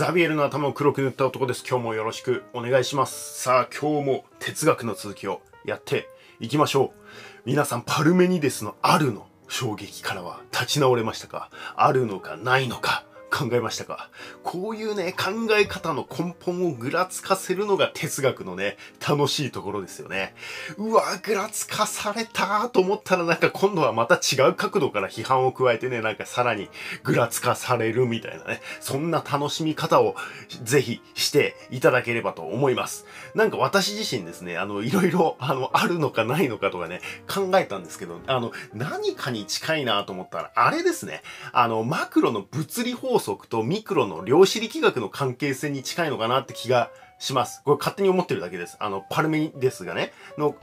[0.00, 1.62] ザビエルの頭を黒く塗った男です。
[1.68, 3.42] 今日もよろしくお願いします。
[3.42, 6.08] さあ、今日も哲学の続きをやって
[6.40, 7.00] いきましょう。
[7.44, 11.50] 皆さん、パルメニデスのあるの衝撃からは立ち直れましたか？
[11.76, 13.04] あるのかないのか？
[13.30, 14.10] 考えましたか？
[14.42, 18.76] こういうね、考え方の根本をぐらつかせるのが哲学のね、
[19.06, 20.34] 楽しいところですよね。
[20.76, 26.68] うわ、ぐらつかされたと思ったらなんか今度はまた違う角度から批判を加えてね、なんかさらに
[27.04, 30.16] ぐらつかされるみたいなね、そんな楽しみ方を
[30.64, 33.06] ぜひしていただければと思います。
[33.34, 37.00] なんか私自身ですね、あの、いろいろ、あの、あるのかないのかとかね、
[37.32, 41.22] 考えたんですけど、あの、何かに近いなと思ったら、あれですね、
[41.52, 47.62] あの、マクロの物理法則とミクロの量子力学の関係性に近いのかなって気がします。
[47.64, 48.76] これ勝手に思ってるだけです。
[48.80, 50.56] あの、パルメニデスがね、の、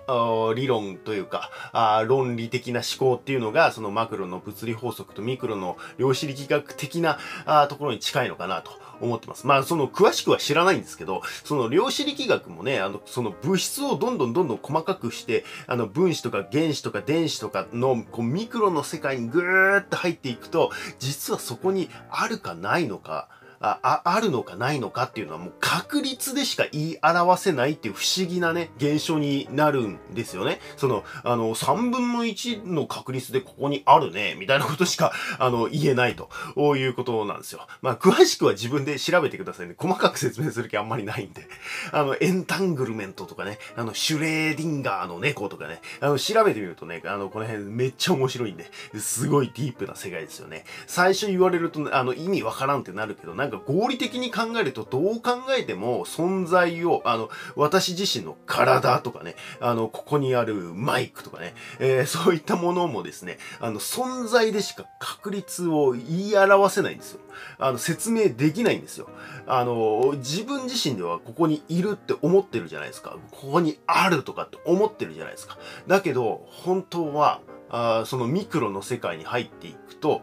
[0.56, 9.46] 理論というかあ、論理的な思考っていうのが、そのマクロの物理法則とミクロの量子力学的なあところに近いのかなと思ってます。
[9.46, 23.30] まあ、その、詳しくは知らないんですけど、その量子力学もね、あの、その物質をどんどんどんどん細かくして、あの、分子とか原子とか電子とかの、こう、ミクロの世界にぐーっと入っていくと、実はそこにあるかないのか、
[23.60, 30.60] あ、あ、るのかないのかっていうのはもう確率でしか言い表せないっていう不思議なね、現象になるんですよね。
[30.76, 36.30] その、あの、3分の1の確率でここにあるね、みたいなことしか、 あの、言えないと
[36.76, 37.68] いうことなんですよ。
[37.82, 39.76] まあ、詳しくは自分で調べてくださいね。
[39.78, 41.48] 細かく説明する気あんまりないんで。
[41.92, 48.70] あの、エンタングルメントとかね、あの、シュレーディンガーの猫とかね、あの、調べてみるとね、あの、この辺めっちゃ面白いんで、
[49.00, 50.66] すごいディープな世界ですよね。
[50.86, 67.22] 最初言われると、あの、意味わからんってなるけど、なんか合理的に考えるとどう考えても存在を、あの、私自身の体とかね、あの、ここにあるマイクとかね、えー、 そういったものもですね、あの、存在でしか確率を言い表せないんですよ。
[67.58, 69.10] あの、説明できないんですよ。
[69.48, 73.16] あの、自分自身ではここにいるって思ってるじゃないですか。
[73.32, 75.58] ここにあるとかって思ってるじゃないですか。
[75.88, 77.40] だけど、本当は、
[77.70, 80.22] あそのミクロの世界に入っていくと、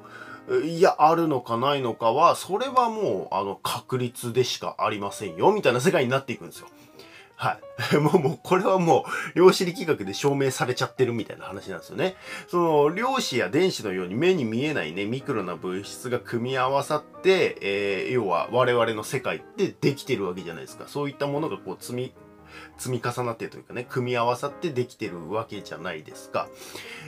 [0.65, 6.69] いや、あるのかないのかは、それはもう、あの、確率でしかありませんよ、みたいな世界になっていくんですよ。
[7.37, 7.59] は
[7.93, 7.97] い。
[7.99, 12.16] もう、もう、これはもう、量子力学で証明されちゃってるみたいな話なんですよね。
[12.47, 20.84] その、量子や電子のように目に見えないね、ミクロな物質が組み合わさって、えー、要は我々の世界ってできてるわけじゃないですか。
[20.87, 22.12] そういったものがこう積み
[22.79, 26.49] 積み重なってというかね、組み合わさってできてるわけじゃないですか。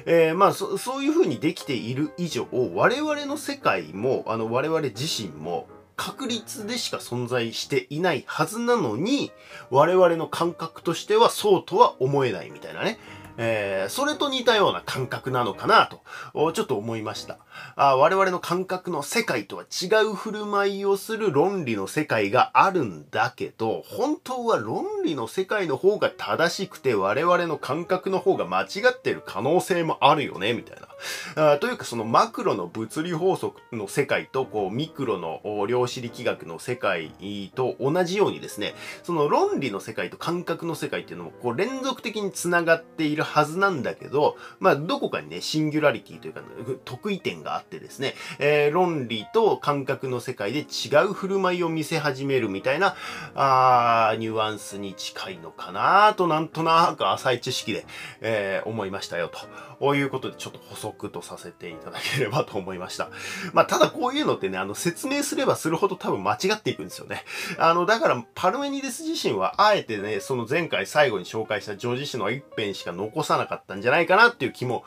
[0.04, 9.32] えー、まあそ、そういうふうにできている以上、我々の世界も、あの、我々自身も、確率でしか存在していないはずなのに、
[9.70, 12.98] 我々の感覚としてはそうとは思えないみたいなね。
[13.38, 17.38] えー、それと似たような感覚なのかなと、ちょっと思いました。
[17.74, 30.88] あ我々の感覚の世界とは違う振る舞いをする論理の世界があるんだけど、本当は論理の世界の方が正しくて我々の感覚の方が間違ってる可能性もあるよね、みたいな。
[31.36, 37.10] あというかそのマクロの物理法則の世界とこうミクロの量子力学の世界
[37.54, 46.42] と同じようにですね、その論理の世界と感覚の世界っていうのもこう連続的に繋がっているはずなんだけど、まあ、どこかにね、シンギュラリティというか、
[46.84, 50.64] 得意点があってですね、えー、論理と感覚の世界で違
[51.08, 52.96] う振る舞いを見せ始めるみたいな、
[53.34, 57.86] あ、ニュアンスに近いのかなと、なんとなく浅い知識で、
[58.20, 59.38] えー、思いましたよと。
[59.78, 63.10] こういうことでちょっと補足とさせていただければと思いました。
[63.52, 67.24] まあ、ただこういうのってね、あの、説明すればするほど多分間違っていくんですよね。
[67.58, 74.84] あの、だから、パルメニデス自身は、あえてね、その前回最後に紹介したジョージ氏の一編しか残さなかったんじゃないかなっていう気も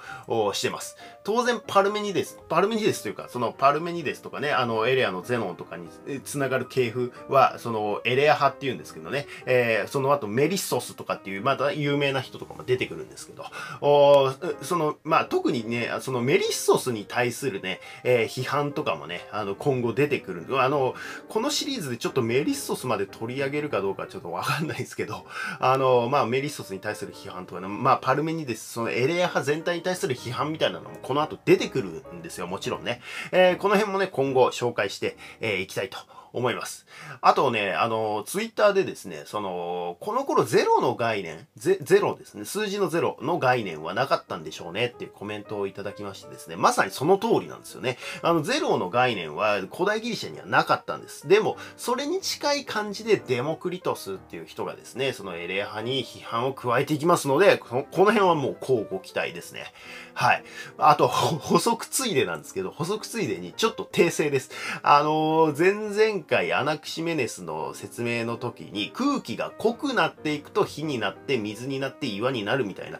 [0.53, 0.97] してます。
[1.23, 5.87] 当然、パルメニデス、パルメニデスというか、そのパルメニデスとかね、あの、エレアのゼノンとかに
[6.23, 13.45] つながる系譜は、その、エレア派っていうんですけどね、えー、その後メリッソスとかっていう、また有名な人とかも出てくるんですけど、
[13.81, 20.61] おその、のまあ、特にね、そのメリッソスに対するね、えー、批判とかもね、あの、今後出てくる。
[20.61, 20.95] あの、
[21.27, 25.25] このシリーズでちょっとメリッソスまで取り上げるかどうかちょっとわかんないですけど、
[25.59, 33.01] あの、まあ、メリッソスに対する批判とかね、まあ、パルメニデス、そのエレア派全体に対する批判みたいなのもこの後出てくるんですよ、もちろんね。
[33.31, 35.11] えー、この辺もね、今後紹介してい、
[35.41, 35.97] えー、きたいと
[36.33, 36.85] 思います。
[37.21, 47.97] あとね、あの、ツイッターでですね、その、この頃ゼロの概念、ゼゼロですね、数字のゼロの概念はなかったんでしょうねっていうコメントをいただきましてですね、まさにその通りなんですよね。
[48.21, 51.27] あの、ゼロの概念は古代ギリシャにはなかったんです。
[51.27, 59.65] でも、それに近い感じでデモクリトスっていう人がですね、そのエレア派に批判を加えていきますので、この辺はもう交互期待ですね。
[60.13, 60.43] はい。
[60.77, 64.51] あと、補足ついでなんですけど、補足ついでにちょっと訂正です。
[64.83, 72.99] あのー、前々前回アナクシメネスの説明の時に空気が濃くなっていくと火になって水になって岩になるみたいな、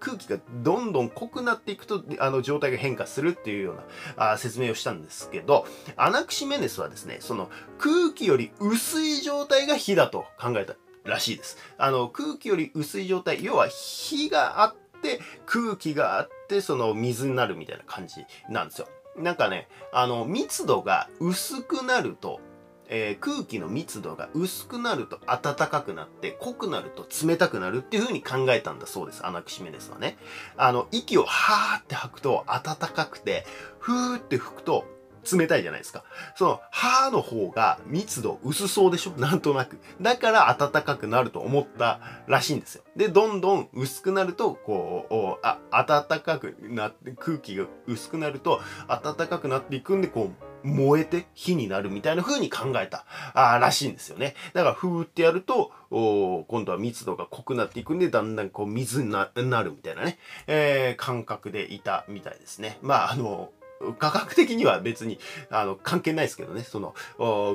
[0.00, 3.76] 空気がどんどん濃くなっていくとあの状態が変化するっていうよう
[4.16, 11.58] なあ説明をしたんですけど、アナクシメネスはですね、その空気より薄い状態が火だと考えたらしいです。
[11.78, 18.16] あの空気より薄い状態、要は火があって空気があってその水になるみたいな感じ
[18.50, 18.88] なんですよ。
[19.16, 22.40] なんかね、あの、密度が薄くなると、
[22.88, 29.26] えー、空気の密度が薄くなると暖かくなって、濃くなると冷たくなるっていう風に考えたんだそうです。
[29.26, 30.16] アナクシメネスはね。
[30.56, 33.46] あの、息をはーって吐くと暖かくて、
[33.78, 34.84] ふーって吹くと
[35.30, 36.04] 冷たいじゃないですか。
[36.36, 39.10] その、歯の方が密度薄そうでしょ？
[39.18, 39.78] なんとなく。
[40.00, 42.84] だから暖かくなると思ったらしいんですよ。
[42.96, 54.34] で、どんどん薄くなると、こう、あ、暖かくなって、空気が薄くなると、暖かくなっていくんで、こう、燃えて火になるみたいな風に考えたあらしいんですよね。
[54.52, 62.78] だから、ふーってやると、今度は密度が濃くなっていくんで、だんだんこう水になるみたいなね、えー、感覚でいたみたいですね。
[62.82, 63.50] まあ、あの、
[63.98, 65.18] 価格的には別に、
[65.50, 66.94] あの、関係ないですけどね、その、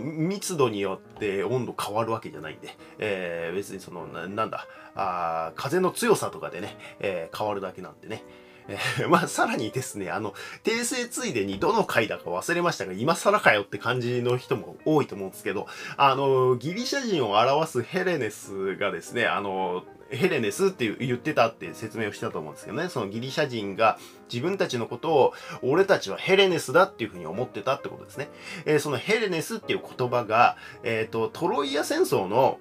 [0.01, 8.23] 密度によって温度変わるわけじゃないんで、えー、別にその、ななんだ、あ風の強さとかでね、えー、変わるだけなんでね。
[8.67, 10.33] えー、まあ、さらにですね、あの、
[10.63, 15.67] 訂正ついでにどの回だか忘れましたが、今更かよって感じの人も多いと思うんですけど、
[15.97, 23.97] あの、ギリシャ人を表すヘレネスがですね、あの、ヘレネスって言ってたって説明をしたと思うんですけどね、そのギリシャ人が
[24.31, 28.29] 自分たちのことを、俺たちはヘレネスだっていうふうに思ってたってことですね。
[28.65, 32.59] えー、そのヘレネスっていう言葉が、えっ、ー、と、トロイア戦争の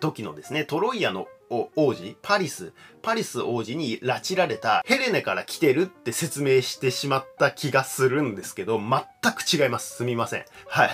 [0.00, 2.72] 時のですね、トロイアの王子、パリス、
[3.06, 9.98] パリス王子に拉致られたヘレネから来てるって説明してしまった気がするんですけど、全く違います。
[9.98, 10.44] すみません。
[10.66, 10.90] はい。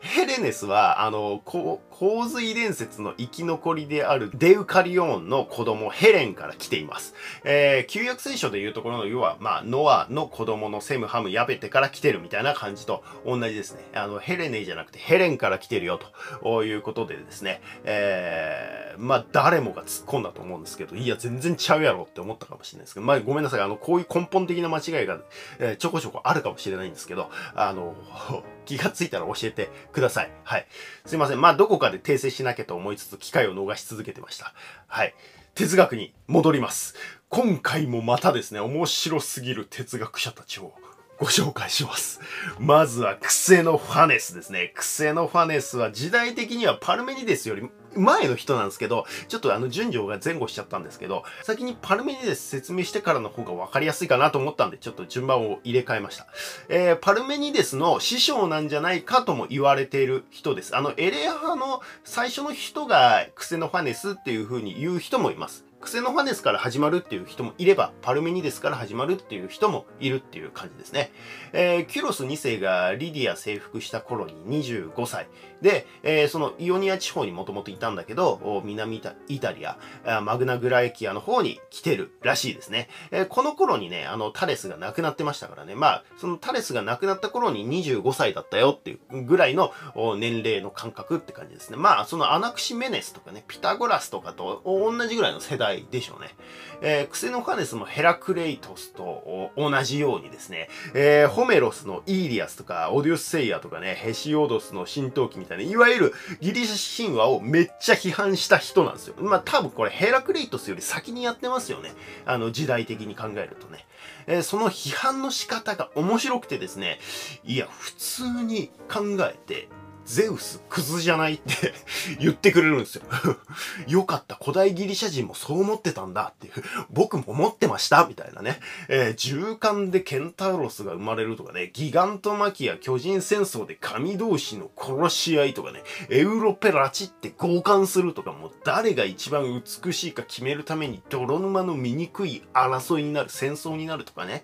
[0.00, 1.80] ヘレネスは、あの、洪
[2.28, 7.14] 水伝説の生き残りであるデウカリオンの子供ヘレンから来ています。
[7.44, 13.84] えー、旧約聖書でいうところの、要は、まあ、ノアの子供のセム、ハム、ヤベテから来てるみたいな感じと同じですね。
[13.94, 15.98] あの、ヘレネじゃなくてヘレンから来てるよ
[16.42, 23.60] ということでですね、えー、まあ、誰もが突っ込んだと思うんですけど、いや、全全然ちゃうやろって思ったかもしれないですけど、まあ、ごめんなさい。
[23.60, 25.20] あの、こういう根本的な間違いが、
[25.58, 27.94] えー、ちょこちょこあるかもしれないんですけど、あの、
[28.66, 30.30] 気がついたら教えてください。
[30.42, 30.66] はい。
[31.06, 31.40] すいません。
[31.40, 34.52] まあ、どこかで訂正しなきゃと思いつつ、機会を逃し続けてました。
[34.88, 35.14] はい。
[35.54, 36.94] 哲学に戻ります。
[37.28, 40.74] 今回もまたですね、面白すぎる哲学者たちを
[41.20, 42.18] ご紹介します。
[42.58, 44.72] まずはクセノファネスですね。
[44.74, 56.26] クセノファネスは時代的にはパルメニデスより前の人なんですけど、ちょっとあの順序が前後しちゃったんですけど、先にパルメニデス説明してからの方が分かりやすいかなと思ったんで、ちょっと順番を入れ替えました。
[56.68, 60.76] えー、パルメニデスの師匠なんじゃないかとも言われている人です。
[60.76, 65.64] あの、エレア派の最初の人がクセノファネスっていう風に言う人もいます。
[65.80, 71.10] クセノファネスから始まるっていう人もいれば、パルメニデスから始まるっていう人もいるっていう感じですね。
[71.54, 75.26] えー、キュロス2世がリディア征服した頃に25歳。
[75.62, 79.78] で、えー、そのイオニア地方にもともといたんだけど、南イタリア、
[80.22, 82.88] マグナグラエキアの方に来てるらしいですね。
[83.10, 85.74] えー、この頃にね、あの、タレスが亡くなってましたからね。
[85.74, 89.72] まあ、そのタレスが亡くなった頃に25歳だったよっていうぐらいの
[90.18, 91.76] 年齢の感覚って感じですね。
[91.76, 96.34] まあ、そのアナクシメネスとかね、ピタゴラスとかと同じぐらいの世代でしょうね。
[96.82, 109.14] えー、クセノカネスのヘラクレイトスと同じようにですね、えー、ホメロスのイーリアスとか、オデュッセイアとかね、ヘシオドスの神闘記みたいな、いわゆるギリシャ神話をめっちゃ批判した人なんですよ。
[109.18, 111.92] まあ多分これヘラクレイトスより先にやってますよね。
[112.26, 113.86] あの時代的に考えるとね。
[114.26, 116.98] えー、その批判の仕方が面白くてですね、
[117.44, 119.68] いや、普通に考えて、
[120.10, 121.72] ゼウスクズじゃないって
[122.18, 123.02] 言ってくれるんですよ
[123.86, 124.34] よかった。
[124.34, 126.52] 古代ギリシャ人もそう思ってたんだっていう。
[126.90, 128.58] 僕も思ってましたみたいなね。
[128.88, 131.70] えー、循環でケンタウロスが生まれるとかね。
[131.72, 135.84] ギガントマキア巨人戦争で神同士の殺し合いとかね。
[136.08, 144.42] エウロペラチって交換するとかもう誰が一番美しいか決めるために泥沼の醜い争いになる、戦争になるとかね。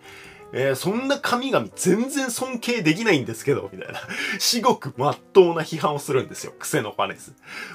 [0.58, 4.00] えー、そんな神々全然尊敬できないんですけど、みたいな。
[4.40, 6.54] 至極真っ当な批判をするんですよ。
[6.58, 7.34] クセノファネス。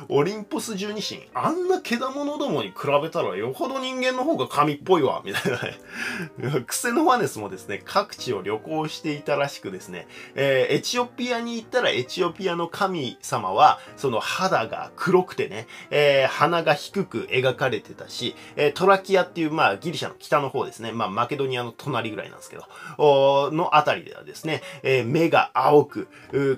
[0.09, 6.65] オリンポス十二神、あんな毛玉どもに比べたらよほど人間の方が神っぽいわ、みたいなね。
[6.65, 22.63] クセノファネスもですね、各地を旅行していたらしくですね、えー、エチオピアに行ったらエチオピアの神様は、その肌が黒くてね、えー、鼻が低く描かれてたし、えー、トラキアっていう、まあ、ギリシャの北の方ですね、まあ、マケドニアの隣ぐらいなんですけど、
[22.97, 26.07] のあたりではですね、えー、目が青く、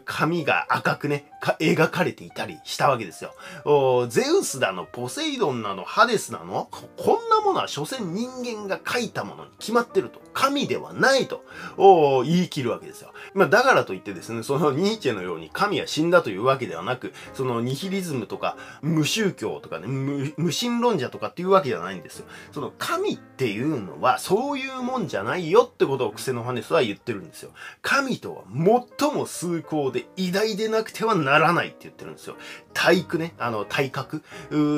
[0.05, 1.25] 髪が赤くね、
[1.59, 3.33] 描かれていたりしたわけですよ。
[4.09, 10.21] ゼウスだの、ポセイドンなの、ハデスなの、こんなものは所詮人間が書いたものに決まってると。
[10.33, 11.43] 神ではないと
[12.25, 13.13] 言い切るわけですよ。
[13.35, 22.25] まあ、だからといってですね、そのニーチェのように神は死んだというわけではなく、そのニヒリズムとか無宗教とかね、無神論者とかっていうわけじゃないんですよ。
[22.51, 27.51] その神っていうのはそういうもんじゃないよってことをクセノファネスは言ってるんですよ。
[27.83, 28.43] 神とは
[28.99, 32.35] 最も崇高で偉大でなくてはなならないって言ってるんですよ。
[32.73, 34.23] 体育ね、あの、体格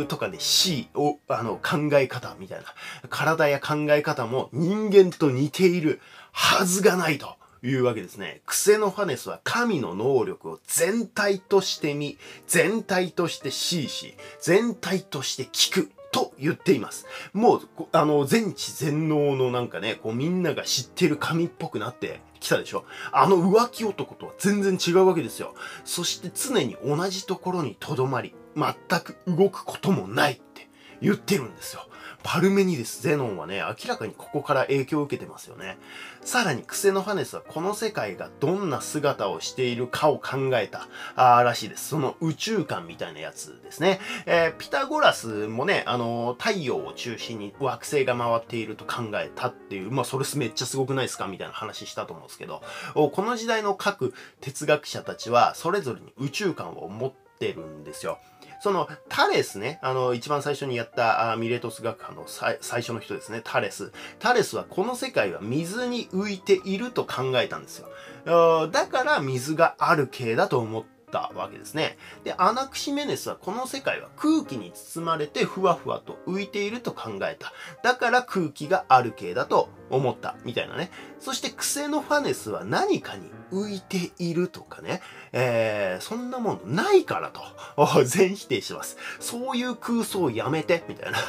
[0.08, 2.66] とかね、死を、あの、考え方みたいな。
[3.10, 6.00] 体や考え方も人間と似ている
[6.32, 7.36] はずがないと。
[7.64, 8.42] いうわけですね。
[8.46, 15.92] クセノファネスは神の能力を全体として見、全体として C し、全体として聞く。
[16.12, 17.06] と言っています。
[17.34, 25.56] もう、あの、全知全能のなんかね、こうみんなが知ってる神っぽくなって来たでしょあの浮気男とは全然違うわけですよ。
[25.84, 30.70] そして常に同じところに留まり、全く動くこともないって
[31.02, 31.88] 言ってるんですよ。
[32.28, 35.78] パルメニデス、ゼノンはね、明らかにここから影響を受けてますよね。
[36.22, 41.90] さらにクセノファネスはこの世界がどんな姿をしているかを考えたあらしいです。
[41.90, 44.00] その宇宙観みたいなやつですね。
[44.26, 51.28] えー、ピタゴラスもね、あのー、太陽を中心に惑星が回っていると考えたっていう、まあそれめっちゃすごくないですか？
[51.28, 52.64] みたいな話したと思うんですけど、
[52.96, 58.18] この時代の各哲学者たちはそれぞれに宇宙観を持ってるんですよ。
[58.66, 63.92] そのタレスね、あの、一番最初にやったあミレトス学派の最初の人ですね、タレス。
[64.18, 68.70] タレスはこの世界は水に浮いていると考えたんですよ。
[68.72, 71.98] だから水がある系だと思ってたわけですね。
[72.26, 77.54] で、アナクシメネスはこの世界は空気に包まれてふわふわと浮いていると考えた。
[77.84, 80.36] だから空気がある系だと思った。
[80.44, 80.92] みたいなね。
[81.20, 85.02] そしてクセノファネスは何かに浮いているとかね。
[85.32, 87.42] えー、そんなものないからと。
[88.04, 88.98] 全否定します。
[89.20, 91.20] そういう空想をやめて、みたいな。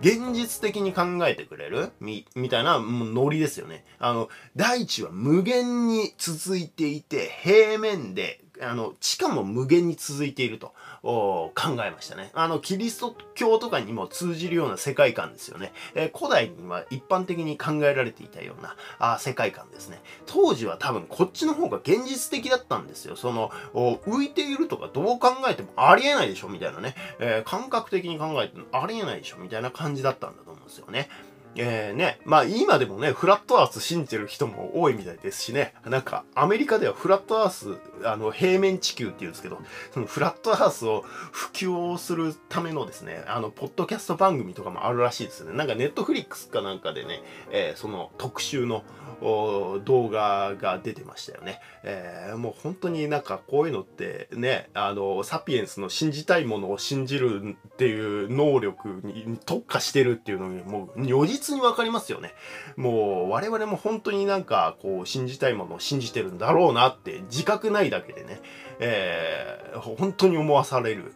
[0.00, 1.90] 現実的に考えてくれる？
[2.00, 3.84] み、みたいなノリですよね。
[3.98, 11.52] あの、大地は無限に続いていて、平面であの、地下も無限に続いていると考
[11.84, 12.30] えましたね。
[12.34, 15.72] あの、キリスト教とかにも通じるような世界観ですよね。
[15.94, 20.00] えー、古代には一般的に考えられていたようなあ世界観ですね。
[20.26, 23.16] 当時は多分こっちの方が現実的だったんですよ。
[23.16, 26.94] その、浮いているとかどう考えてもありえないでしょみたいなね。
[27.18, 31.08] えー、感覚的に考えてもありえないでしょみたいな感じだったんだと思うんですよね。
[31.56, 39.58] えー、ね、まあ今でもね、フラットアース信じてる人も多いみたいですしね、なんかアメリカではフラットアース、あの平面地球って言うんですけど、
[39.92, 45.52] そのフラットアースを普及するためのですね、あの、ポッドキャスト番組とかもあるらしいですね。
[45.52, 48.82] なんかネットフリックスかなんかでね、えー、その特集の
[49.20, 51.60] 動画が出てましたよね。
[51.82, 62.34] えー、もう本当になんかこういうのってね、あの、サピエンスの信じたいものを信じるっていう能力に特化してるっていうのにもう如実にわかりますよね。
[62.76, 68.40] もう我々も本当になんかこう信じたいものを信じてるんだろうなって自覚ないだけでね、
[68.78, 71.14] えー、本当に思わされる。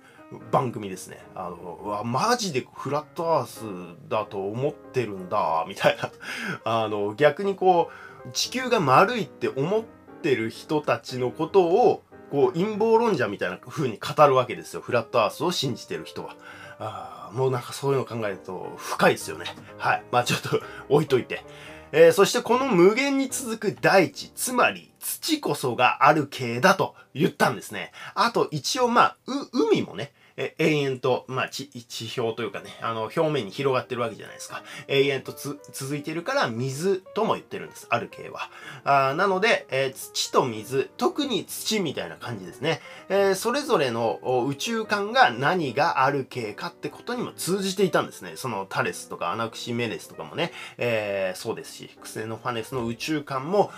[0.50, 1.24] 番組ですね。
[1.34, 3.64] あの、わ、マジでフラットアース
[4.08, 6.10] だと思ってるんだ、みたいな。
[6.64, 7.90] あの、逆にこ
[8.26, 9.82] う、地球が丸いって思っ
[10.22, 14.82] てる人たちのことを、こう、陰謀論者みたいな風に語るわけですよ。
[14.82, 16.36] フラットアースを信じてる人は。
[16.78, 19.46] あもうなんかそういうの考えると深いですよね。
[19.76, 20.02] はい。
[20.10, 21.44] まあちょっと置いといて。
[21.90, 27.92] えー、そしてこの無限に続く大地、つまり土こそがある系だと言ったんですね。
[28.14, 29.16] あと一応まあ、
[29.52, 34.62] 海もね、え永遠と、まあ、地、地表というかね、あの、表面に広がってるわけじゃないですか。
[34.86, 37.88] 永遠と続いてるから水とも言ってるんです。
[37.90, 38.48] ある系は。
[38.84, 42.80] あなので、えー、土と水、特に土みたいな感じですね。
[43.08, 48.34] えー、それぞれの宇宙観が何がある系かってことにも通じていたんですね。
[48.36, 53.72] そのタレスとかアナクシメネスとかもね、えー、そうですし、クセノファネスの宇宙観も、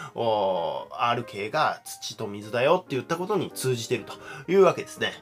[0.92, 4.12] ある系が土と水だよって言ったことに通じてると
[4.52, 5.12] いうわけですね。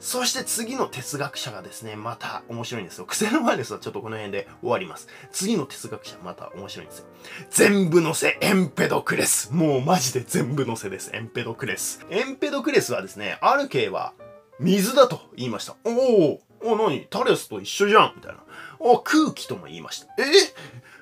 [0.00, 3.04] そして次の哲学者がですね、また面白いんですよ。
[3.04, 5.08] 癖の前ですはちょっとこの辺で終わります。
[5.32, 7.06] 次の哲学者また面白いんですよ。
[7.50, 9.52] 全部のせエンペドクレス。
[9.52, 11.10] もうマジで全部のせです。
[11.12, 12.06] エンペドクレス。
[12.10, 14.12] エンペドクレスはですね、ある系は
[14.60, 15.76] 水だと言いました。
[15.84, 18.38] おおお、なにタレスと一緒じゃんみたいな。
[18.78, 20.06] お空気とも言いました。
[20.22, 20.24] え？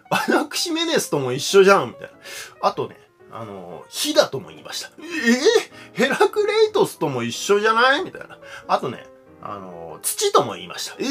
[0.09, 2.11] アナクシメネスとも一緒じゃんみたいな。
[2.63, 2.97] あとね、
[3.31, 4.91] あの、火だとも言いました。
[4.99, 8.05] えー、ヘラクレイトスとも一緒じゃない？
[8.05, 8.39] みたいな。
[8.69, 9.07] あとね、
[9.43, 10.97] あの、土とも言いました。
[10.99, 11.07] えー、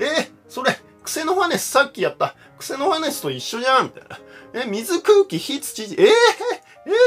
[0.00, 4.18] えー、それ、クセノファネスさっきやった、クセノファネスと一緒じゃんみたいな。
[4.62, 6.10] え、水、空気、火、土、えー、えー、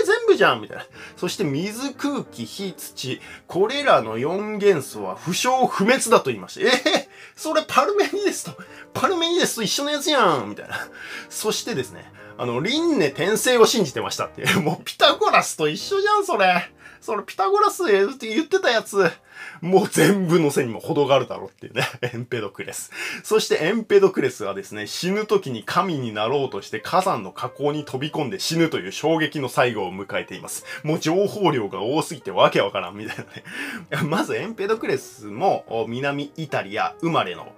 [0.05, 0.85] 全部じゃんみたいな。
[1.17, 6.67] そして水、空気、火、土、これらの4元素は不詳不滅だと言いました。
[6.67, 8.51] えー、それパルメニデスと、
[8.93, 10.75] パルメニデスと一緒のやつやんみたいな。
[11.29, 14.45] そしてですね、あの、輪廻転生を信じてましたって。
[14.59, 16.71] もうピタゴラスと一緒じゃん、それ。
[17.01, 19.11] それピタゴラスって言ってたやつ。
[19.59, 21.87] もう全部の背にも程があるだろうっていうね。
[22.01, 22.91] エンペドクレス。
[23.23, 30.63] そしてエンペドクレスはですね、死ぬ時に神になろうとして火山の火口に飛び込んで死ぬという衝撃の最後を迎えています。
[30.83, 34.07] もう情報量が多すぎてわけわからんみたいなね。
[34.07, 37.51] まずエンペドクレスも南イタリア生まれの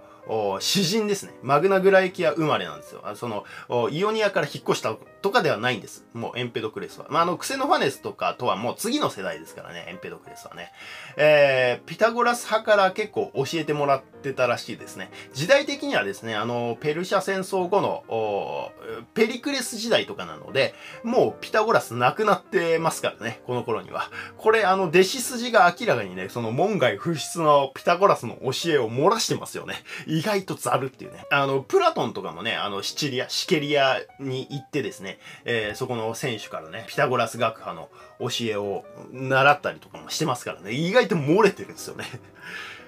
[0.60, 1.34] 詩人ですね。
[1.42, 3.02] マグナグライキア生まれなんですよ。
[3.04, 3.46] あその、
[3.92, 6.06] イオニアから引っ越したとかではないんです。
[6.14, 7.08] もうエンペドクレスは。
[7.10, 10.72] まあ、あの、クセノファネスとかとはもう次の世代ですからね、エンペドクレスはね。
[11.16, 15.10] えー、ピタゴラス派から結構教えてもらってたらしいですね。
[15.34, 18.74] 時代的にはですね、あの、ペルシャ戦争後の、
[19.14, 24.12] ペリクレス時代とかなので、もうピタゴラスなくなってますからね、この頃には。
[24.38, 29.76] これ、あの、弟子筋が明らかにね、その門外不出のピタゴラスの教えを漏らしてますよね。
[30.06, 31.26] 意外とざるっていうね。
[31.32, 35.13] あの、プラトンとかもね、あの、シチリア、シケリアに行ってですね、
[35.46, 37.90] えー、そこの選手からね、ピタゴラス学派の
[38.20, 42.06] 教えを習ったりとかもしてますからね、意外と漏れてるんですよね。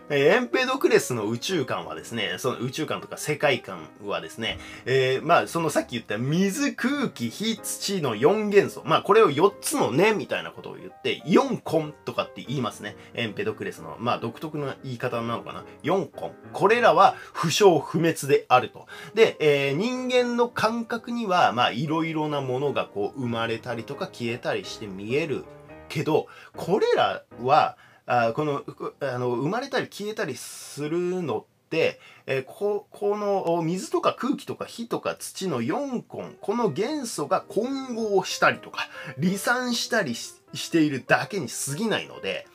[0.09, 8.83] えエンペドクレスの宇宙観はですね、その宇宙観とか世界観はですね、えー、まあ、そのさっき言った水、空気、火、土の4元素。
[8.85, 12.95] まあ、これを4つのね、みたいなことを言って、4根とかって言いますね。
[13.15, 15.65] エンペドクレスの、まあ、独特な言い方なのかな。
[15.83, 16.33] 4根。
[16.53, 18.85] これらは不詳不滅であると。
[19.15, 25.45] で、えー、人間の感覚には、まあ、いろいろなものがこう、生まれたりとか消えたりして見える
[25.89, 28.63] けど、これらは、あこの
[28.99, 38.87] あの生まれたり消えたりするのって、えー、ここの水とか空気とか火とか土の4根この元素が混合したりとか
[39.21, 42.47] 離散したりしているだけに過ぎないので、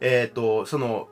[0.00, 1.08] えっ、ー、とその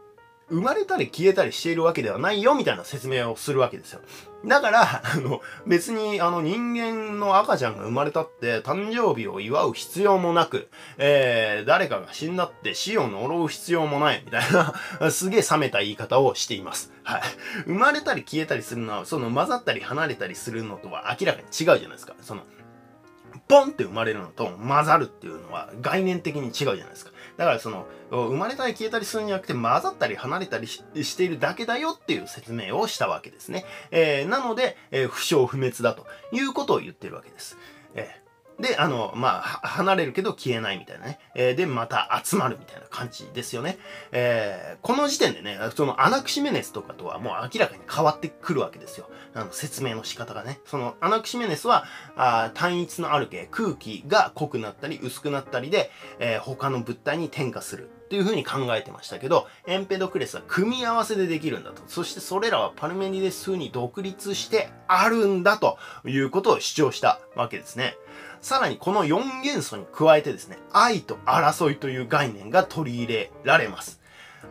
[0.49, 4.01] 生まれたり消えたりしているわけではないよみたいな説明をするわけですよ。
[4.47, 14.75] だから、 あの、別に、あの、人間の赤ちゃんが生まれたって、誕生日を祝う必要もなく、えー、誰かが死んだって死を呪う必要もない、みたいな、
[15.11, 16.93] すげえ冷めた言い方をしています。
[17.03, 17.23] はい。
[17.65, 22.15] 生まれたり消えたりするのは、その混ざったり離れたりするのとは明らかに違うじゃないですか。
[22.21, 22.43] その、
[23.49, 27.13] ポンって生まれるのと混ざるっていうのは概念的に違うじゃないですか。
[27.37, 33.65] だからその、生まれたり消えたりするんじゃなくて混ざったり離れたりしているだけだよっていう説明をしたわけですね。
[33.91, 37.57] えー、なので、えー、不詳不滅だということを言ってるわけです。
[37.95, 38.26] えー
[38.59, 41.19] で、あの、まあ、離れるけど消えないみたいなね。
[41.35, 43.79] えー、で、また集まるみたいな感じですよね。
[44.13, 49.11] えー、この時点でね、そのアナクシメネスとかとはもう明らかに変わってくるわけですよ。
[49.35, 50.61] あの、説明の仕方がね。
[50.65, 51.85] そのアナクシメネスは、
[52.17, 57.91] あ単一のある系、空気が濃くなったり薄くなったりで、えー、他の物体に転化する。
[58.07, 61.83] っていう風に考えてましたけど、エンペドクレスは組み合わせでできるんだと。
[61.89, 67.97] そしてそれらはパルメニデス風に独立してあるんだということを主張したわけですね。
[68.47, 74.01] さらにこの4元素に加えてですね、愛と争いという概念が取り入れられます。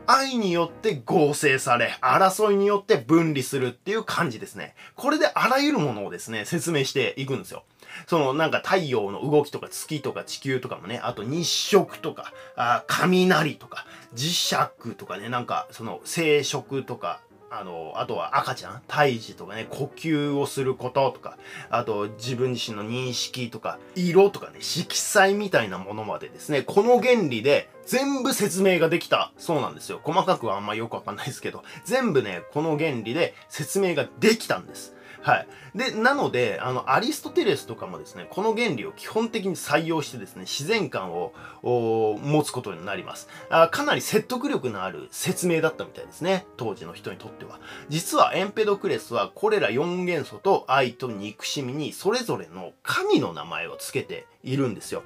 [0.06, 4.76] 愛によって合成され、争いによって分離するっていう感じですね。
[4.96, 7.64] これであらゆるものをですね、説明していくんですよ。
[8.08, 17.22] そのなんか太陽の動きとか月とか地球とかもね、あと日食とか、あ雷とか、磁石とかね、なんかその生殖とか、
[17.58, 21.38] あの、あとは赤ちゃん、胎児とかね、呼吸をすることとか、
[21.70, 30.02] あと自分自身の認識とか、色とかね、色彩みたいなものまでですね、この原理で全部説明ができたそうなんですよ。
[30.04, 34.95] 細かくはあんまよくわかんないですけど、全部ね、この原理で説明ができたんです。
[35.26, 35.48] はい。
[35.74, 41.34] で、なので、あの、アリストテレスとかもですね、この原理を基本的に採用してですね、自然観を
[41.64, 43.68] 持つことになりますあ。
[43.70, 46.46] かなり説得力のある説明だったみたいですね。
[46.58, 47.60] 当時の人にとっては。
[47.90, 55.02] 実はエンペドクレスはこれら4元素と愛と憎しみにそれぞれの神の名前を付けているんですよ。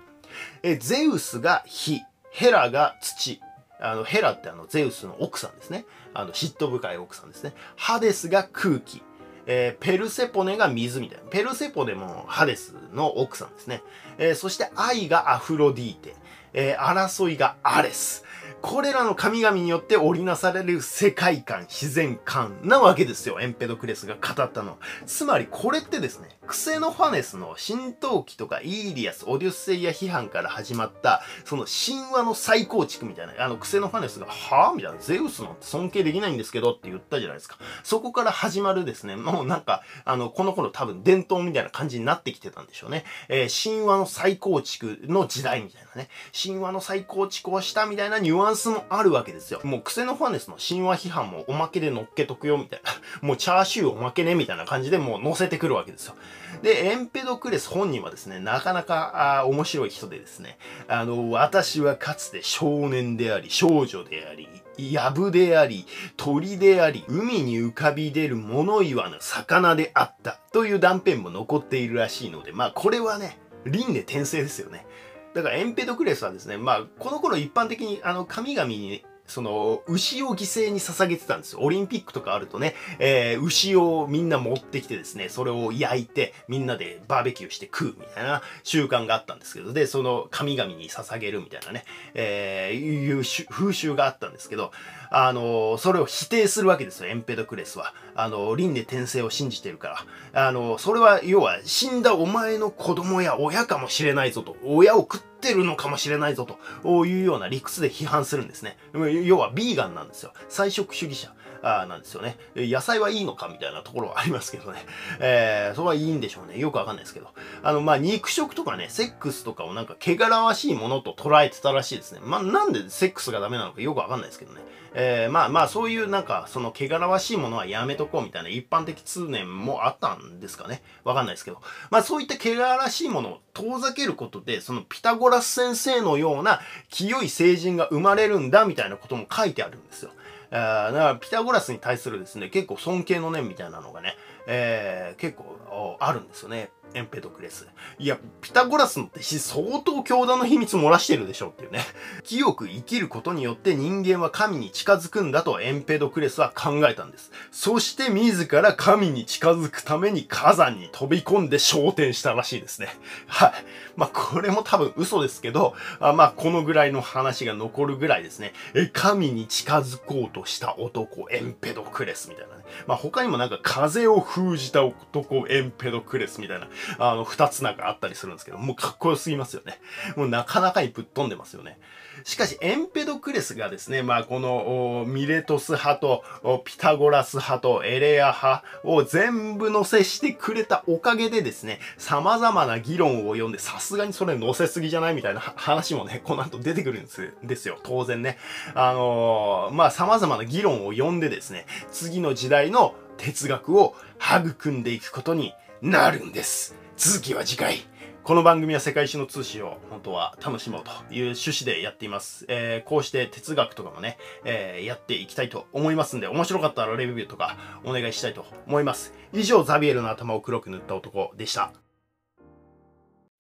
[0.64, 3.40] え、ゼウスが火、ヘラが土、
[3.80, 5.86] あの、ヘラってあの、ゼウスの奥さんですね。
[6.14, 7.54] あの、嫉妬深い奥さんですね。
[7.78, 9.02] ハデスが空気。
[9.46, 11.24] えー、ペルセポネが水みたいな。
[11.30, 13.82] ペルセポネもハデスの奥さんですね。
[14.18, 16.16] えー、そして愛がアフロディーテ。
[16.54, 18.26] えー、争いがアレス。
[18.62, 23.40] これらの神々によって織りなされる世界観、自然観なわけですよ。
[23.40, 24.78] エンペドクレスが語ったの。
[25.06, 37.60] つまりこれってですね、クセノファネスの神道記とかイーリアス、オデュッセイア批判から始まった、その神話の再構築みたいな、あのクセノファネスが、はぁみたいな、ゼウスなんて尊敬できないんですけどって言ったじゃないですか。
[37.84, 43.06] そこから始まるですね、もうなんか、あの、この頃多分伝統みたいな感じになってきてたんでしょうね。
[43.28, 46.10] えー、神話の再構築の時代みたいなね。
[46.34, 49.62] 神話の再構築をしたみたいなニュアンスもあるわけですよ。
[49.64, 52.92] もうクセノファネスの神話批判もおまけで乗っけとくよみたいな。
[53.22, 56.16] もうチャーシューおまけねみたいな感じでもう乗せてくるわけですよ。
[56.62, 64.48] で、エンペドクレス本人はですね、なかなかあ面白い人でですね、あの、私はかつて少年であり、少女であり、
[64.92, 65.86] やぶであり、
[66.18, 74.86] 鳥であり、海に浮かび出る物言わぬ魚であったという断片も残っているらしいので、まあこれはね、輪廻転生ですよね。
[75.34, 81.60] だからエンペドクレスはですね、まあこの頃一般的にあの神々にその、牛を犠牲に捧げてたんですよ。
[81.62, 94.72] オリンピックとかあるとね、えー、牛をみんな持ってきてですね、それを焼いて、みんなでバーベキューして食うみたいな習慣があったんですけど、で、その神々に捧げるみたいなね、えー、いう風習があったんですけど、
[95.12, 97.94] あの、それを否定するわけですよ、エンペドクレスは。
[98.16, 100.46] あの、輪廻転生を信じてるから。
[100.48, 104.56] あの、それは、要は、死んだお前の子供や親かもしれないぞと。
[104.64, 106.48] 親を食ってるのかもしれないぞ
[106.84, 108.78] というような理屈で批判するんですね。
[109.24, 110.34] 要は、ビーガンなんですよ。
[110.48, 111.34] 菜食主義者。
[111.62, 112.38] あなんですよね。
[112.56, 114.80] 野菜はいいのかみたいなところはありますけどね。
[115.20, 116.58] えー、それはいいんでしょうね。
[116.58, 117.28] よくわかんないですけど。
[117.64, 122.22] あの、まあ、肉食とかね、セックスとかをなんか汚らわしいものと捉えてたらしいですね。
[122.24, 124.62] まあ、なんでセックスがダメなのかよくわかんないですけどね。
[124.94, 130.82] えー、まあまあ、そういうなんか、その汚らわしいものはやめとこうみたいな一般的通念もあったんですかね。
[131.04, 131.62] わかんないですけど。
[131.92, 140.12] まあ、そういった汚らしいものを遠ざけることで、そのピタゴラス先生のような清い聖人が生まれるんだみたいなことも書いてあるんですよ。
[140.52, 144.16] だからピタゴラスに対するですね、結構尊敬の念みたいなのがね、
[144.48, 146.72] えー、結構あるんですよね。
[146.94, 147.68] エンペドクレス。
[147.98, 151.82] いや、ピタゴラスの弟子相当強打の秘密漏らしてるでしょっていうね。
[152.24, 157.32] 清く生きることによって人間は神に近づくんだとエンペドクレスは考えたんです。
[157.52, 162.90] そして自ら神に近づくために火山に飛び込んで昇天したらしいですね。
[163.28, 163.54] はい。
[163.96, 168.54] まあ、これも多分嘘ですけど、あまあ、このぐらいの話が残るぐらいですね。
[168.74, 172.64] え、神に近づこうとした男、エンペドクレスみたいなね。
[172.88, 176.68] まあ、他にもなんか風を封じた男、エンペドクレスみたいな、
[176.98, 179.80] あの、二つなんかあったりするんですけど、もうかっこよすぎますよね。
[180.16, 181.78] もうなかなかにぶっ飛んでますよね。
[182.24, 186.24] しかし、エンペドクレスがですね、まあ、この、ミレトス派と、
[186.66, 197.78] ピタゴラス派と、エレア派を全部載せしてくれたおかげでですね、様々な議論を読んで、さすがにそれ載せすぎじゃないみたいな話もね、この後出てくるんですですよ。
[197.84, 198.38] 当然ね。
[198.76, 206.76] あのー、まあ、様々な議論を読んでですね、次の時代の哲学を育んでいくことになるんです。
[206.98, 207.78] 続きは次回。
[208.26, 212.46] この番組は世界史の通信を本当は楽しもうという趣旨でやっています。
[212.50, 219.14] えー、こうして哲学とかもね、えー、やっていきたいと思いますんで、面白かったらレビューとかお願いしたいと思います。
[219.32, 221.72] 以上、ザビエルの頭を黒く塗った男でした。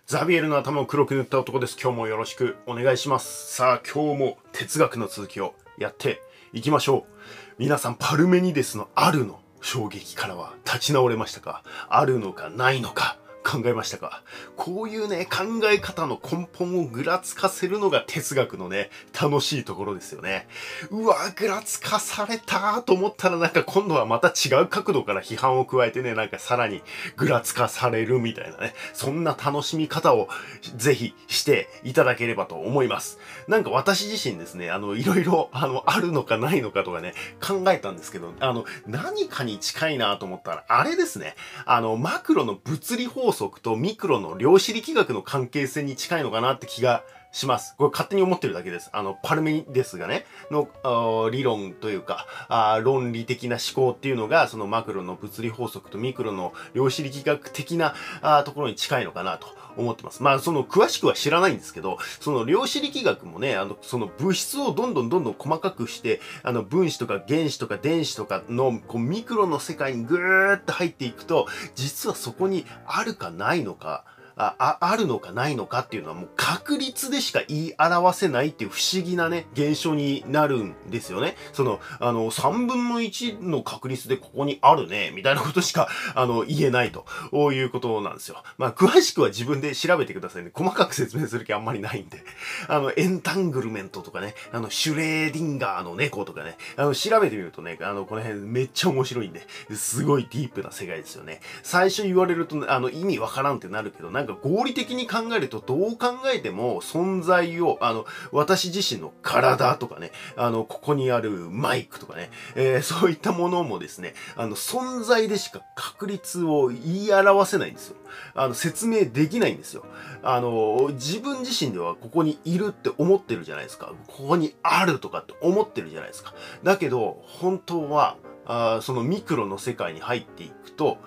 [0.05, 1.77] ザビエルの頭を黒く塗った男です。
[1.77, 3.53] 今日もよろしくお願いします。
[3.53, 6.21] さあ、今日も哲学の続きをやって
[6.53, 7.13] いきましょう。
[7.57, 11.63] 皆さん、パルメニデスのあるの衝撃からは立ち直れましたか？
[11.89, 13.18] あるのかないのか？
[13.49, 14.21] 考えましたか？
[14.55, 20.47] こういうね、考え方の根本をぐらつかせるのが哲学のね、楽しいところですよね。
[20.91, 26.83] うわ、ぐらつかされたと思ったらなんか今度はまた違う角度から批判を加えてね、なんかさらに
[27.15, 30.29] ぐらつかされるみたいなね、そんな楽しみ方を
[30.75, 33.17] ぜひしていただければと思います。
[33.47, 41.35] なんか私自身ですね、あの、いろいろ、あの、あるのかないのかとかね、考えたんですけど、あの、何かに近いなと思ったら、あれですね、
[41.65, 47.75] あの、マクロの物理法則則とミクロの量子力学の関係性に近いのかなって気がします。
[47.77, 48.89] これ勝手に思ってるだけです。
[48.91, 60.23] あの、パルメニですがね、の理論というかあ、論理的な思考っていうのが、そのマクロの物理法則とミクロの量子力学的なあところに近いのかなと思ってます。
[60.23, 74.03] まあ、その詳しくは知らないんですけど、その量子力学もね、あの、その物質をどんどんどんどん細かくして、あの、分子とか原子とか電子とかの、こう、ミクロの世界にぐーっと入っていくと、実はそこにあるかないのか、
[74.39, 81.35] あ、あるのかないのかっていうのはもう確率でしか言い表せないっていう不思議なね、現象になるんですよね。
[81.51, 87.05] その、あの、3分の1の確率でここにあるね、みたいなことしか、 あの、言えないと
[87.51, 88.41] いうことなんですよ。
[88.57, 90.51] まあ、詳しくは自分で調べてくださいね。
[90.53, 92.23] 細かく説明する気あんまりないんで。
[92.67, 101.41] あの、エンタングルメントとかね、あの、シュレーディンガーの猫とかね、あの、調べてみるとね、あの、この辺めっちゃ面白いんで、すごいディープな世界ですよね。
[101.63, 117.95] 最初言われると、あの、意味わからんってなるけど、なんか合理的に考えると、どう考えても存在を、あの、私自身の体とかね、あの、ここにあるマイクとかね、えー、そういったものもですね、あの、存在でしか確率を言い表せないんですよ。
[118.35, 119.85] あの、説明できないんですよ。
[120.23, 123.93] あの、自分自身ではここにいるって思ってるじゃないですか。
[124.07, 126.33] ここにあるとかって思ってるじゃないですか。
[126.63, 130.97] だけど、本当は、あそのミクロの世界に入っていくと、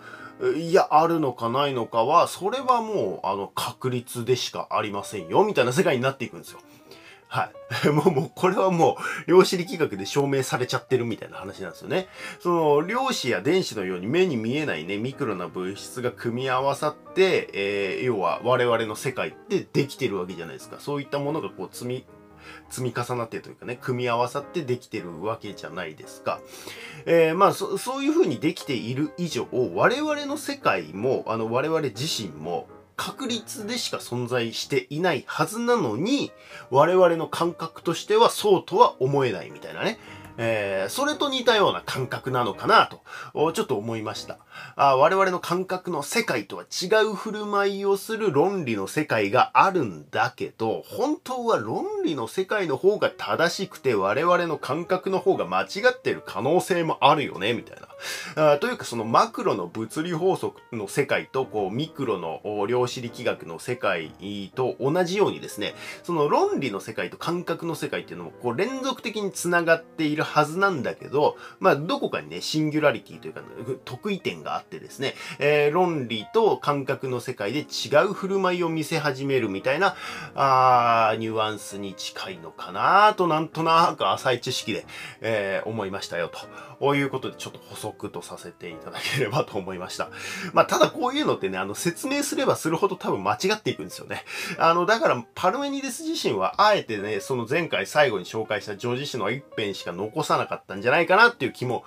[0.56, 6.58] いや、あるのかないのかは、それはもう、あの、確率でしかありませんよ、みたいな世界になっていくんですよ。
[7.28, 7.50] は
[7.84, 7.88] い。
[7.88, 12.08] もう、もう、これはもう、量子力学で証明されちゃってるみたいな話なんですよね。
[12.40, 20.76] その、量子や電子のように目に見えないね、ミクロな物質が組み合わさって、えー、要は我々の世界ってできてるわけじゃないですか。
[20.78, 22.04] そういったものがこう積み、
[22.70, 26.40] 積み重なってというかね、組み合わさってできてるわけじゃないですか。
[27.06, 36.30] えー、まあそ、そういうふうにできている以上、我々の世界も、あの、我々自身も、確率でしか存在していないはずなのに、
[36.70, 39.98] 我々の感覚としてはそうとは思えないみたいなね。
[40.38, 44.38] えー、それと似たような感覚なのかなと、ちょっと思いました。
[44.76, 57.88] あ我々の感覚の世界とは違う振る舞いをする論理の世界があるんだけど、本当は論理の世界の方が正しくて我々の感覚の方が間違ってる可能性もあるよね、みたいな。
[58.36, 64.12] あというかそのマクロの物理法則の世界とこうミクロの量子力学の世界
[64.54, 73.42] と同じようにですね、その論理の世界と感覚の世界っていうのもこう連続的に繋がっているはずなんだけど、まあどこかにね、シンギュラリティというか、
[73.84, 77.64] 得意点があってですね、えー、論理と感覚の世界で違
[78.08, 79.96] う振る舞いを見せ始めるみたいな、
[80.34, 84.86] あニュアンスに近いのかなとなんとなく浅い知識で、
[85.20, 86.38] えー、思いましたよと。
[86.82, 90.10] こういうことでちょっと補足とさせていただければと思いました。
[90.52, 94.24] まあ、ただこういうのってね、あの、説明すればするほど多分間違っていくんですよね。
[94.58, 101.84] あの、だから、パルメニデス自身は、あえてね、その前回最後に紹介したジョージ氏の一編しか残さなかったんじゃないかなっていう気も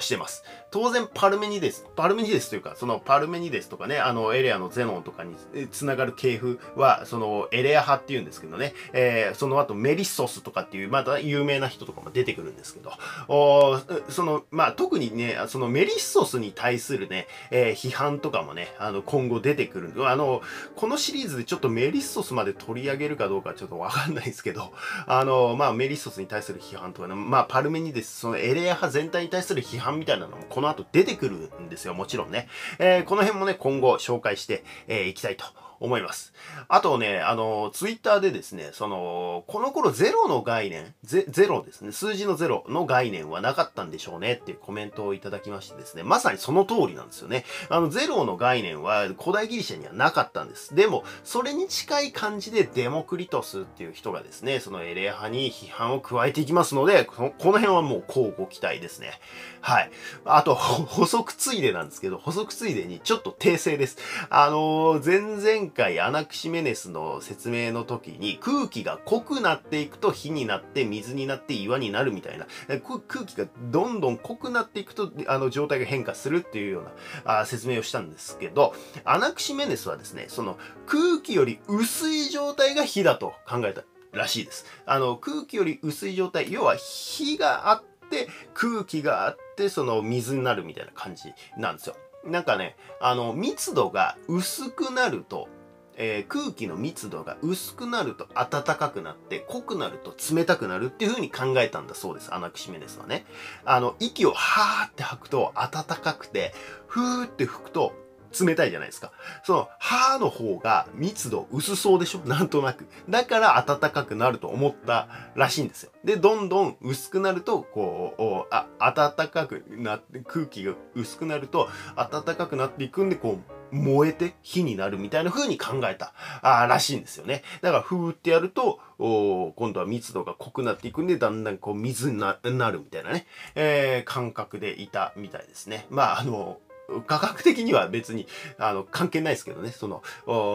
[0.00, 0.42] してます。
[0.72, 5.36] 当然、パルメニデス、パルメニデスというか、そのパルメニデスとかね、あの、エレアのゼノンとかに
[5.70, 12.90] つながる系譜は、その、エレア派っていうんですけどね、えー、その後メリッソスとかっていう、また有名な人とかも出てくるんですけど、
[13.28, 20.08] おそのの、まあ、特にね、そのメリッソスに対するね、えー、批判とかもね、あの、今後出てくる。
[20.08, 20.42] あの、
[20.76, 24.72] このシリーズでちょっとメリッソスまで取り上げるかどうかちょっとわかんないですけど、
[25.06, 32.48] あの、まあ、メリッソスに対する批判とかね、まあ、パルメニデス、そのエレア派全体に対する批判みたいなのもこの後出てくるんですよ、もちろんね。
[32.78, 35.44] えー、この辺もね、今後紹介してい、えー、きたいと
[35.80, 36.32] 思います。
[36.68, 47.44] あとね、あの、ツイッターでですね、その、この頃ゼロの概念、ゼゼロですね、数字のゼロの概念はなかったんでしょうねっていうコメントをいただきましてですね、まさにその通りなんですよね。
[47.68, 50.74] あの、ゼロの概念は古代ギリシャにはなかったんです。
[50.74, 59.12] でも、それに近い感じでデモクリトスっていう人がですね、そのエレア派に批判を加えていきますので、この辺はもう交互期待ですね。
[59.60, 59.90] はい。
[60.24, 63.98] あと、 補足ついでなんですけど、補足ついでにちょっと訂正です。
[64.30, 83.82] あのー、前々回アナクシメネスの説明の時に空気が濃くなっていくと火になって水になって岩になるみたいな空気がどんどん濃くなっていくとあの状態が変化するっていうような説明をしたんですけどアナクシメネスはですねその空気より薄い状態が火だと考えた
[84.12, 84.66] らしいです。
[84.84, 91.96] あの空気より薄い状態要は火があって空気があってその水になるみたいな感じなんですよ。
[92.24, 95.48] なんかね、あの、密度が薄くなると、
[95.96, 102.34] えー、空気の密度が薄くなると暖かくなって、濃くなると冷たくなるっていう風に考えたんだそうです。
[102.34, 103.26] アナクシメネスはね。
[103.64, 106.54] あの、息をはーって吐くと暖かくて、
[106.86, 107.92] ふーって吹くと
[108.40, 109.12] 冷たいじゃないですか。
[109.44, 112.20] その、歯の方が密度薄そうでしょ？
[112.20, 112.86] なんとなく。
[113.06, 115.90] だから暖かくなると思ったらしいんですよ。
[116.02, 127.42] で、どんどん薄くなると、こう、あ、暖かくなって、空気が薄くなると暖かくなっていくんで、こう、燃えて火になるみたいな風に考えたあらしいんですよね。
[127.62, 135.86] だから、ふーってやると、今度は密度が濃くなっていくんで、だんだんこう水になるみたいなね、えー、感覚でいたみたいですね。
[135.90, 136.60] まあ、あの、
[137.06, 138.26] 価格的には別に、
[138.58, 140.02] あの、関係ないですけどね、その、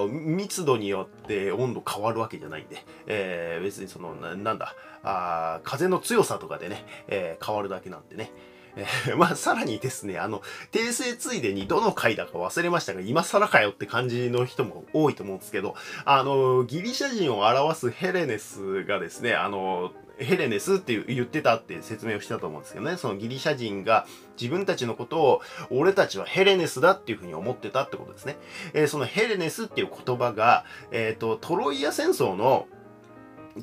[0.09, 8.31] 密度によって温度変わるわけじゃないんで、えー、別にその、ななんだ、あ風の強さとかでね、えー、変わるだけなんでね。
[8.77, 24.07] えー、まあ、さらにですね、あの、訂正ついでにどの回だか忘れましたが、今更かよって感じの人も多いと思うんですけど、あの、ギリシャ人を表すヘレネスがですね、あの、ヘレネスって言ってたって説明をしたと思うんですけどね、そのギリシャ人が
[24.39, 28.37] 自分たちのことを、俺たちはヘレネスだっていうふうに思ってたってことですね。
[28.73, 32.67] えー、そのヘレネスっていう言葉が、えっ、ー、と、トロイア戦争の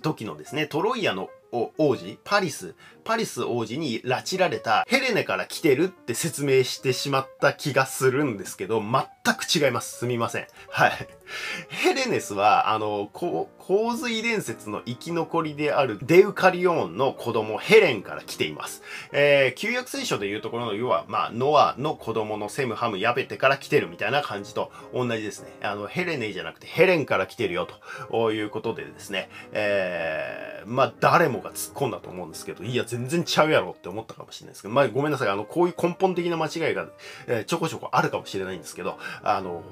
[0.00, 1.29] 時のですね、トロイアの
[1.79, 9.99] 王子、パリス、パリス王子に拉致られたヘレネから来てるって説明してしまった気がするんですけど、全く違います。
[9.99, 10.47] すみません。
[10.69, 10.93] はい。
[11.69, 18.83] ヘレネスは、あの、洪水伝説の生き残りであるデウカリオンの子供ヘレンから来ています。
[19.13, 25.53] えー、旧約聖書でいうところの、要は、まあ、ノアの子供のセム、ハム、ヤベテから来てるみたいな感じと同じですね。
[25.63, 27.67] あの、ヘレネじゃなくてヘレンから来てるよ
[28.11, 35.29] ということでですね、えー、まあ、誰もが突っ込んだと思うんですけど、いや、全然ちゃうやろって思ったかもしれないですけど、まあ、ごめんなさい。
[35.29, 36.87] あの、こういう根本的な間違いが、
[37.27, 39.63] えー、ちょこちょこあるかもしれないんですけど、あの、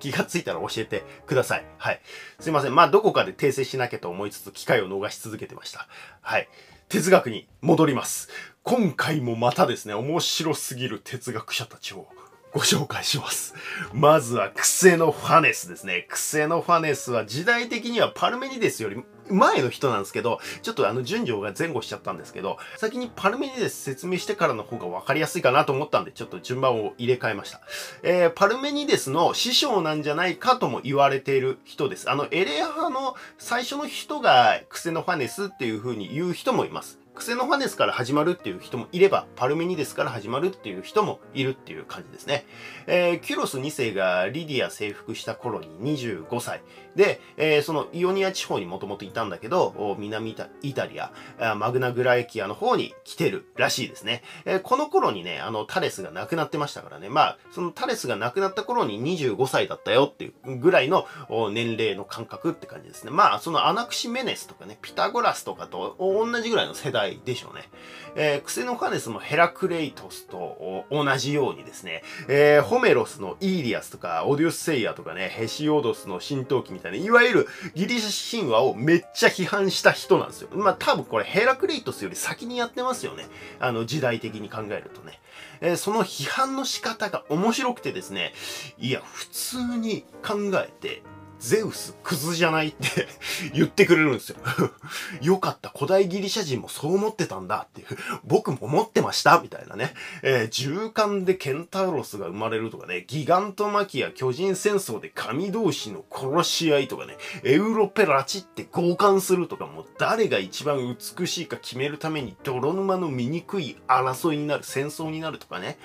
[0.00, 1.64] 気がついたら教えてください。
[1.78, 2.00] はい。
[2.40, 2.74] すいません。
[2.74, 5.86] まあ、どこかで訂正しなきゃと思いつつ、機会を逃し続けてました。
[6.20, 6.48] はい。
[6.88, 8.28] 哲学に戻ります。
[8.64, 12.08] 今回もまたですね、面白すぎる哲学者たちを
[12.52, 13.54] ご紹介します。
[13.92, 16.06] まずは、クセノファネスですね。
[16.08, 27.60] クセノファネスは時代的にはパルメニデスより前の人なんですけど、ちょっとあの順序が前後しちゃったんですけど、先にパルメニデス説明してからの方が分かりやすいかなと思ったんで、ちょっと順番を入れ替えました。
[28.02, 32.10] えー、パルメニデスの師匠なんじゃないかとも言われている人です。
[32.10, 37.00] あの、エレア派の最初の人がクセノファネスっていう風に言う人もいます。
[37.20, 42.46] クセノファネスから始まるっていう人もいれば、パルメニデスから始まるっていう人もいるっていう感じですね。
[42.86, 46.62] えー、キュロス2世がリディア征服した頃に25歳。
[46.96, 51.12] で、えー、そのイオニア地方にもともといたんだけど、南イタリア、
[51.56, 54.22] マグナグラエキアの方に来てるらしいですね。
[54.44, 57.08] えー、この頃にね、あの、タレスが亡くなってましたからね。
[57.08, 61.06] まあ、そのタレスが亡くなった頃に25歳だったよっていうぐらいの
[61.52, 63.10] 年齢の感覚って感じですね。
[63.10, 67.68] まあ、そのアナクシメネスとかね、ピタゴラスとかと同じぐらいの世代でしょうね。
[68.16, 80.48] えー、クセノファネスもヘラクレイトスと同じようにですね、えー、ホメロスのイーリアスとか、オデュッセイアとかね、ヘシオドスの神統記みたいな、いわゆるギリシャ神話をめっちゃ批判した人なんですよ。
[80.52, 83.26] まあ多分これヘラクレイトスより先にやってますよね。
[83.60, 85.20] あの時代的に考えるとね。
[85.60, 88.32] えー、その批判の仕方が面白くてですね、
[88.78, 91.02] いや、普通に考えて、
[91.40, 93.08] ゼウスクズじゃないって
[93.54, 94.36] 言ってくれるんですよ
[95.22, 95.70] よかった。
[95.70, 97.86] 古代ギリシャ人もそう思ってたんだっていう。
[98.24, 99.94] 僕も思ってましたみたいなね。
[100.22, 103.04] えー、銃艦でケンタウロスが生まれるとかね。
[103.08, 107.16] ギガントマキや巨人戦争で神同士の殺し合いとかね。
[107.42, 115.78] エウロペラチって交換するとかもう誰が一番美しいか決めるために泥沼の醜い争いになる、戦争になるとかね。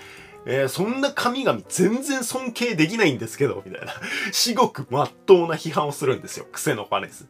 [0.45, 3.93] えー、そんな神々全然尊敬できないんですけど、みたいな。
[4.31, 6.45] 至極真っ当な批判をするんですよ。
[6.51, 7.27] クセノファネス。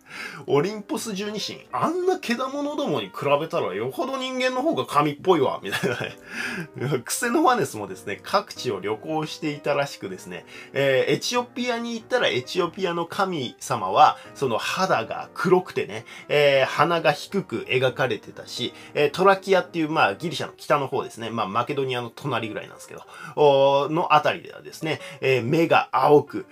[0.47, 6.99] オリンポス十二神、あんなけだものどもに比べたらよほど人間の方が神っぽいわ、みたいなね。
[7.05, 23.04] クセノファネスもですね、各地を旅行していたらしくですね、えー、エチオピアに行ったらエチオピアの神様は、その肌が黒くてね、えー、鼻が低く描かれてたし、え、トラキアっていう、まあ、ギリシャの北の方ですね、まあ、マケドニアの隣ぐらいなんですけど、
[23.35, 26.45] のあたりではですね、えー、目が青く、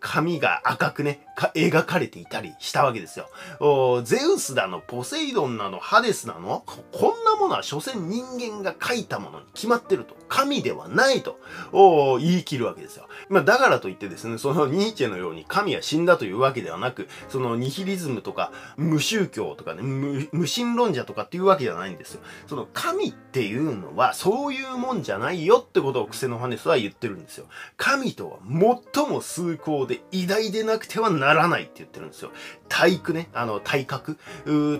[0.00, 3.28] 髪が赤くね、か描かれていたりしたわけですよ。
[4.04, 10.14] ゼウスだの、ポセイドンなの、ハデスなの、こんなものは所詮人間が書いたものに決まってると。
[10.26, 11.38] 神ではないと
[12.18, 13.06] 言い切るわけですよ。
[13.28, 22.22] まあ、だからといってですね、そのニーチェのように神は死んだというわけではなく、そのニヒリズムとか無宗教とかね、無神論者とかっていうわけじゃないんですよ。
[22.48, 27.46] その神っていうのはそういうもんじゃないよってことをクセノハネスは言ってるんですよ。
[27.76, 28.38] 神とは
[28.94, 32.30] 最も崇高で偉大でなくてはなならないって言ってるんですよ。
[32.68, 34.18] 体育ね、あの、体格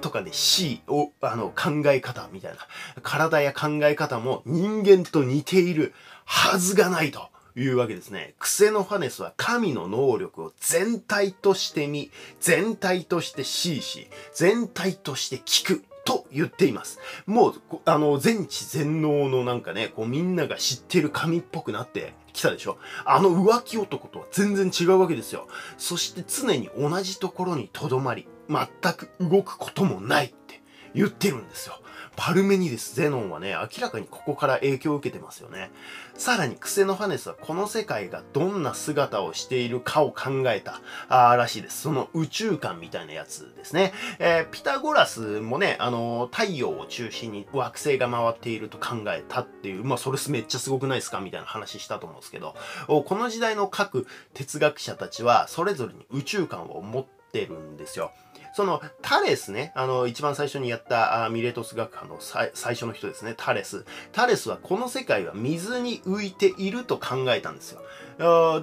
[0.00, 2.58] とかで死を、あの、考え方みたいな。
[3.02, 7.28] 体や考え方も人間と似ているはずがないと。
[7.56, 8.34] いうわけですね。
[8.40, 15.84] クセノファネスは神の能力を全体として見、全体として死し、全体として聞く。
[16.04, 17.00] と言っています。
[17.24, 17.54] もう、
[17.86, 25.46] あの、全知全能のなんかね、こうみんなが知ってる神っぽくなって来たでしょあの浮気男とは全然違うわけですよ。
[25.78, 30.60] そして常に同じところに留まり、全く動くこともないって
[30.94, 31.80] 言ってるんですよ。
[32.16, 35.70] パルメニデス、ゼノンはね、明らかにここから影響を受けてますよね。
[36.16, 41.82] さらにクセノファネスはこの世界がどんな姿をしているかを考えた、あらしいです。
[41.82, 43.92] その宇宙観みたいなやつですね。
[44.18, 51.20] えー、ピタゴラスもね、あのー、太陽を中心に惑星が回っていると考えたっていう、まあ、それめっちゃすごくないですか？
[51.20, 52.54] みたいな話したと思うんですけど、
[52.86, 58.12] この時代の各哲学者たちは、それぞれに宇宙観を持っててるんですよ。
[58.54, 62.20] そのタレスね、あの、一番最初にやったあミレトス学派の
[62.54, 63.84] 最初の人ですね、タレス。
[64.12, 67.82] タレスはこの世界は水に浮いていると考えたんですよ。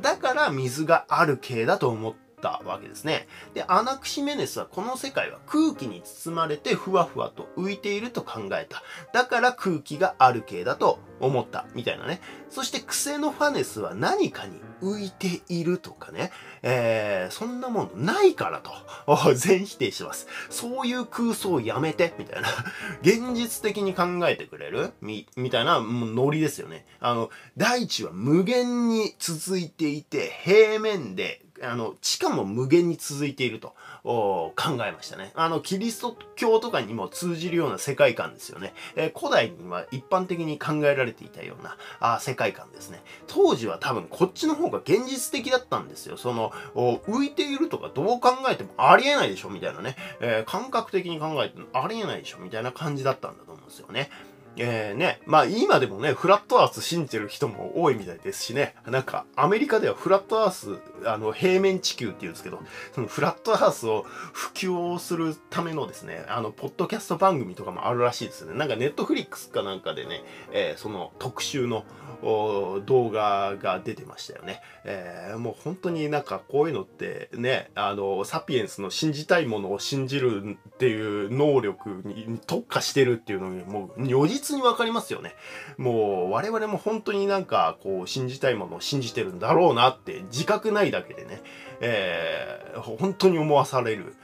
[0.02, 3.28] だから水がある系だと思ったわけですね。
[3.54, 8.82] で、アナクシメネスはこの世界は空気に包まれてふわふわと浮いていると考えた。
[9.12, 11.66] だから空気がある系だと思った。
[11.76, 12.22] みたいなね。
[12.50, 16.32] そしてクセノファネスは何かに浮いているとかね、
[16.64, 18.72] えー、そんなもんないからと、
[19.34, 20.28] 全否定します。
[20.50, 22.50] そういう空想をやめて、みたいな。
[23.02, 24.92] 現実的に考えてくれる？
[25.02, 26.86] み、みたいなノリですよね。
[27.00, 33.76] あの、大地は無限に続いていて、平面で、あの、地下も無限に続いていると。
[34.04, 34.54] 考
[34.86, 35.32] えましたね。
[35.36, 38.74] あの、キリスト教とかにも通じるような世界観ですよね。
[38.96, 43.04] えー、古代には一般的に考えられていたようなあ世界観ですね。
[43.28, 46.18] 当時は多分こっちの方が現実的だったんですよ。
[46.18, 49.96] その、浮いているとかどう考えてもありえないでしょみたいなね。
[50.20, 54.10] えー、感覚的に考えてもありえないでしょみたいな感じだったんだと思うんですよね。
[54.58, 62.60] えー、ね、まあ今でもね、フラットアース信じてる人も多いみたいですしね、なんかアメリカではフラットアース、あの平面地球って言うんですけど、
[62.94, 68.54] そのフラットアースを普及するためのですね、あの、ポッドキャスト番組とかもあるらしいですね。
[68.54, 71.86] なんかネットフリックスかなんかでね、えー、その特集の
[72.22, 74.62] 動画が出てましたよね。
[74.84, 85.36] えー、もう本当になんかこういうのってね、あの、サピエンスの信じたいものを信じるっていう能力に特化してるっていうのにもう如実にわかりますよね。
[85.78, 91.42] もう我々も本当になんかこう信じたいものを信じてるんだろうなって自覚ないだけでね、
[91.80, 94.16] えー、本当に思わされる。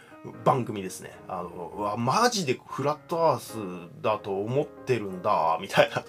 [0.43, 1.17] 番組ですね。
[1.27, 6.03] あの、わ、マジでフラットアースだと思ってるんだ、みたいな。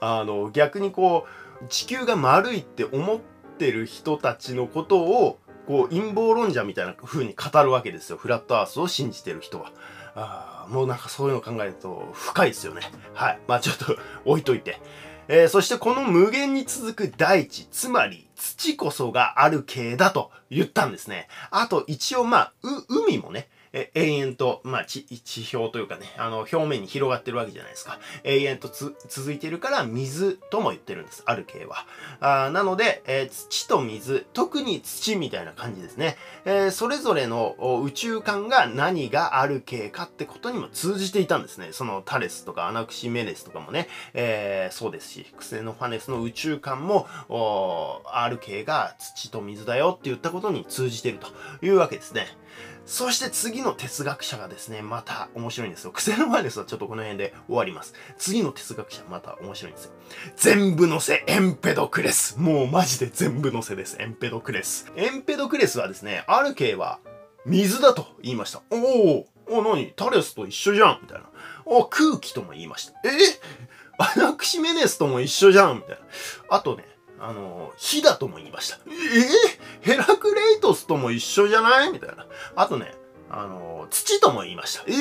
[0.00, 1.26] あの、逆にこ
[1.62, 3.20] う、地球が丸いって思っ
[3.58, 8.16] てる人たちのことを、こう、陰謀論者みたいな風に語るわけですよ。
[8.16, 9.72] フラットアースを信じてる人は。
[10.16, 12.82] あもうなんかそういうの考えると深いですよね。
[13.12, 13.38] はい。
[13.48, 14.80] まあちょっと置いといて。
[15.32, 21.28] えー、そしてこの無限に続く大地、つまり土こそがある系だと言ったんですね。
[21.52, 22.52] あと一応まあ、
[22.88, 27.98] 海もね、え延々と、まあ、地、地表というかね、あの、表面に広がってるわけじゃないですか。
[28.24, 31.22] 永遠とつ、続いてるから水とも言ってるんです。
[31.26, 31.86] ある系は。
[32.20, 36.16] あなので、えー、土と水、特に土みたいな感じですね。
[36.44, 41.68] えー、それぞれの宇宙観が何がある系かってことにも通じていたんですね。
[41.72, 51.28] そのタレスとかアナクシメネスとかもね、えー、そうですし、クセノファネスの宇宙観も、おある系が土と水だよって言ったことに通じてると
[51.64, 52.26] いうわけですね。
[52.90, 55.92] そして次の哲学者がですね、また面白いんですよ。
[55.92, 57.94] 癖の前ですはちょっとこの辺で終わります。
[58.18, 59.92] 次の哲学者また面白いんですよ。
[60.36, 62.36] 全部のせエンペドクレス。
[62.40, 63.96] もうマジで全部のせです。
[64.00, 64.90] エンペドクレス。
[64.96, 66.98] エンペドクレスはですね、ある系は
[67.46, 68.60] 水だと言いました。
[68.70, 71.26] おおお、なにタレスと一緒じゃんみたいな。
[71.66, 72.92] お空気とも言いました。
[73.08, 73.10] え？
[73.98, 75.96] アナクシメネスとも一緒じゃんみたいな。
[76.48, 76.84] あとね、
[77.20, 78.78] あの、火だとも言いました。
[78.86, 78.92] えー、
[79.82, 81.92] ヘラクレイトスとも一緒じゃない？
[81.92, 82.26] みたいな。
[82.56, 82.94] あとね、
[83.30, 84.84] あの、土とも言いました。
[84.86, 84.94] えー、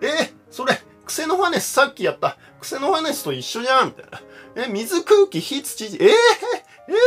[0.00, 3.86] えー、それ、クセノファネスさっきやったクセノファネスと一緒じゃん？
[3.86, 4.20] みたいな。
[4.64, 6.08] え、水、空気、火、土、えー、えー、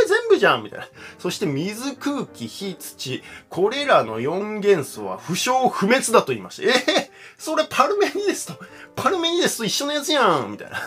[0.07, 0.63] 全部じゃん？
[0.63, 0.87] みたいな。
[1.17, 6.69] そして水、空気、火、土、これらの4元素は不詳不滅だと言いました。
[6.69, 8.53] えー、それパルメニデスと、
[8.95, 10.79] パルメニデスと一緒のやつやんみたいな。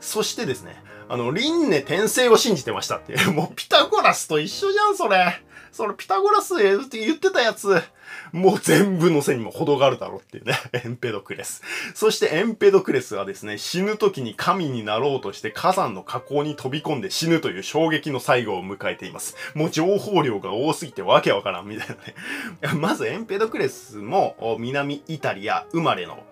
[0.00, 3.16] そしてですね、あの、輪廻転生を信じてましたって。
[3.30, 5.42] もうピタゴラスと一緒じゃん、それ。
[5.72, 7.80] それピタゴラスって言ってたやつ。
[8.32, 10.58] もう全部の背にも程があるだろうっていうね。
[10.72, 11.62] エンペドクレス。
[11.94, 19.36] そしてエンペドクレスはですね、死ぬ時に神になろうとして火山の火口に飛び込んで死ぬという衝撃の最後を迎えています。
[19.54, 22.74] もう情報量が多すぎてわけわからんみたいなね。
[22.80, 26.22] まずエンペドクレスも南イタリア生まれの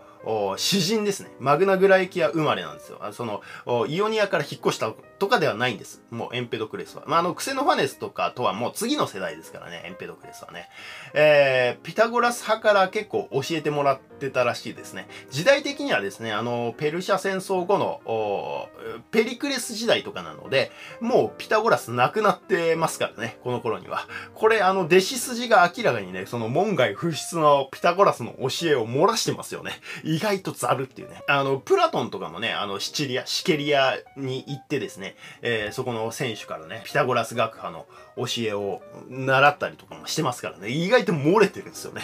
[0.57, 1.31] 詩人ですね。
[1.39, 3.01] マグナグライキア生まれなんですよ。
[3.13, 3.43] その、
[3.87, 6.03] イオニアから引っ越したとかではないんです。
[6.11, 7.05] もうエンペドクレスは。
[7.07, 10.69] まあ、あの、クセノファネスとかとはもう次の世代ですからね、エンペドクレスはね。
[11.15, 15.09] えー、ピタゴラス派から結構教えてもらってたらしいですね。
[15.31, 18.69] 時代的にはですね、あの、ペルシャ戦争後の、
[19.11, 24.07] ペリクレス時代とかなので、もうピタゴラスなくなってますからね、この頃には。
[24.35, 29.73] これ、あの、弟子筋が明らかにね、その門外不出のピタゴラスの教えを漏らしてますよね。
[30.05, 31.23] 意外とザルっていうね。
[31.29, 37.87] あの、プラトンとかもね、あの、シチリア、シケリアに行ってですね、えー、そこの選手からね、ピタゴラス学派の
[38.17, 42.03] 教えを習ったりとかもしてますからね、意外と漏れてるんですよね。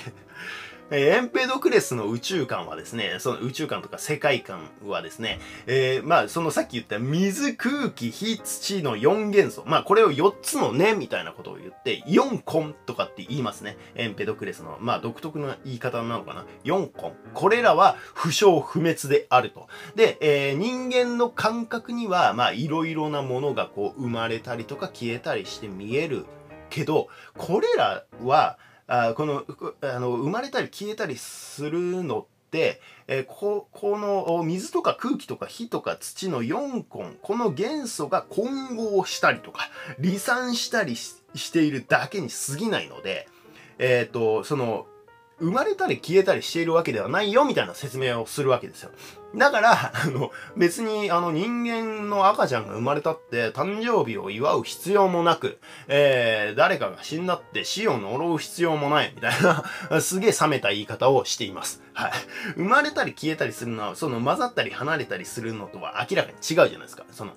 [0.91, 9.63] えエンペドクレスの宇宙観はですね、その宇宙観とか世界観はですね、えー、まあ、そのさっき言った水、空気、火、土の4元素。
[9.67, 13.77] まあ、これを4つのね、みたいなことを言って、4根とかって言いますね。
[13.95, 16.45] エンペドクレスの、まあ、独特な言い方なのかな。
[16.65, 17.15] 4根。
[17.35, 19.69] これらは不詳不滅であると。
[19.95, 26.27] で、えー、人間の感覚には、まあ、いろいろなものがこう、生まれたりとか消えたりして見える
[26.71, 29.45] けど、これらは、あこの
[29.81, 39.71] あの生まれたり消えたりするのって、え、ここの水とか空気とか火とか土の4根この元素が混合したりとか
[40.03, 41.17] 離散したりし
[41.53, 43.29] ているだけに過ぎないので、
[43.79, 44.87] えっ、ー、とその
[45.39, 48.91] 生まれたり消えたりしているわけではないよみたいな説明をするわけですよ。
[49.35, 55.59] だから、あの、別にあの人間の赤ちゃんが生まれたって誕生日を祝う必要もなく、
[55.89, 61.83] えー、誰かが死んだって死を呪う必要もないみたいな、 すげえ冷めた言い方をしています。
[61.95, 62.13] はい。
[62.57, 67.05] 生まれたり消えたりするのは、その混ざったり離れたりするのとは明らかに違うじゃないですか。
[67.11, 67.33] その、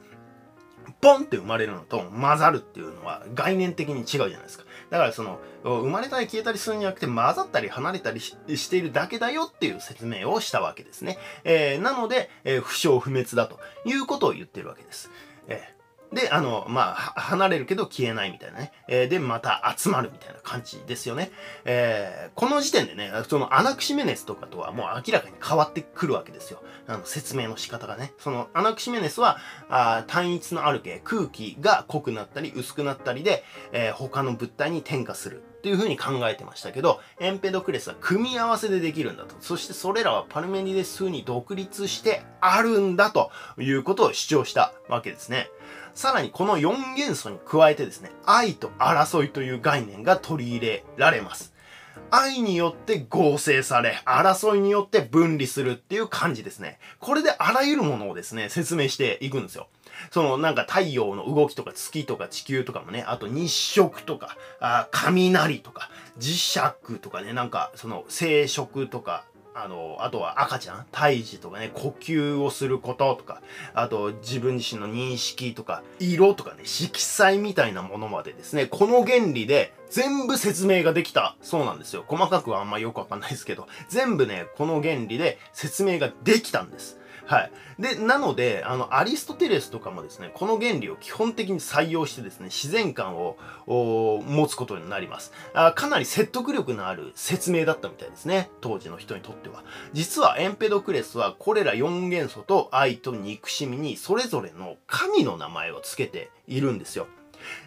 [1.02, 4.65] ポンって生まれるのと混ざるっていうのは概念的に違うじゃないですか。
[4.90, 11.18] だからその、生まれたり消えたりするんじゃなくて混ざったり離れたりしているだけだよっていう説明をしたわけですね。
[11.44, 15.10] えー、なので、えー、不詳不滅だということを言ってるわけです。
[15.48, 15.75] えー
[16.14, 18.72] で、あの、まあ、離れるけど消えないみたいなね。
[18.88, 21.32] えー、で、また集まるみたいな感じですよね。
[21.66, 26.64] えー、この時点でね、そのアナクシメネスとかとはもう明らかに変わってくるわけですよ。
[26.88, 28.14] あの、説明の仕方がね。
[28.20, 29.38] そのアナクシメネスは、
[29.70, 35.44] あ単一のある系、空気が濃くなったり薄くなったりで、えー、他の物体に転化する。
[35.66, 39.34] っていう風に考えてましたけど、エンペドクレスは組み合わせでできるんだと。
[39.40, 45.50] そしてそれらはパルメニデス風に独立してあるんだということを主張したわけですね。
[45.96, 51.54] さらにこの4元素に加えてですね、愛と争いという概念が取り入れられます。
[52.12, 56.80] 愛によって合成され、争いによって分離するっていう感じですね。
[57.00, 59.68] これであらゆるものをですね、説明していくんですよ。
[60.12, 65.90] そのなんか太陽の動きとか月とか地球とかもね、あと日食とか、あ雷とか、
[66.20, 69.24] 磁石とかね、なんかその生殖とか、
[69.58, 73.42] あの、あとは赤ちゃん、胎児とかね、呼吸をすることとか、
[73.74, 82.04] あと自分自身の認識とか、色とかね、色彩みたいなものまでですね、この原理で全部説明ができたそうなんですよ。
[82.06, 87.00] 細かくはあんまよくわかんないですけど、全部ね、この原理で説明ができたんです。
[87.26, 87.52] はい。
[87.80, 95.74] で、なので、あの、アリストテレスとかもですね、この原理を基本的に採用してですね、自然観を持つことになりますあ。
[95.74, 98.50] かなり説得力のある説明だったみたいですね。
[98.62, 99.64] 当時の人にとっては。
[99.94, 107.08] 実はエンペドクレスはこれら4元素と愛と憎しみにそれぞれの神の名前を付けているんですよ。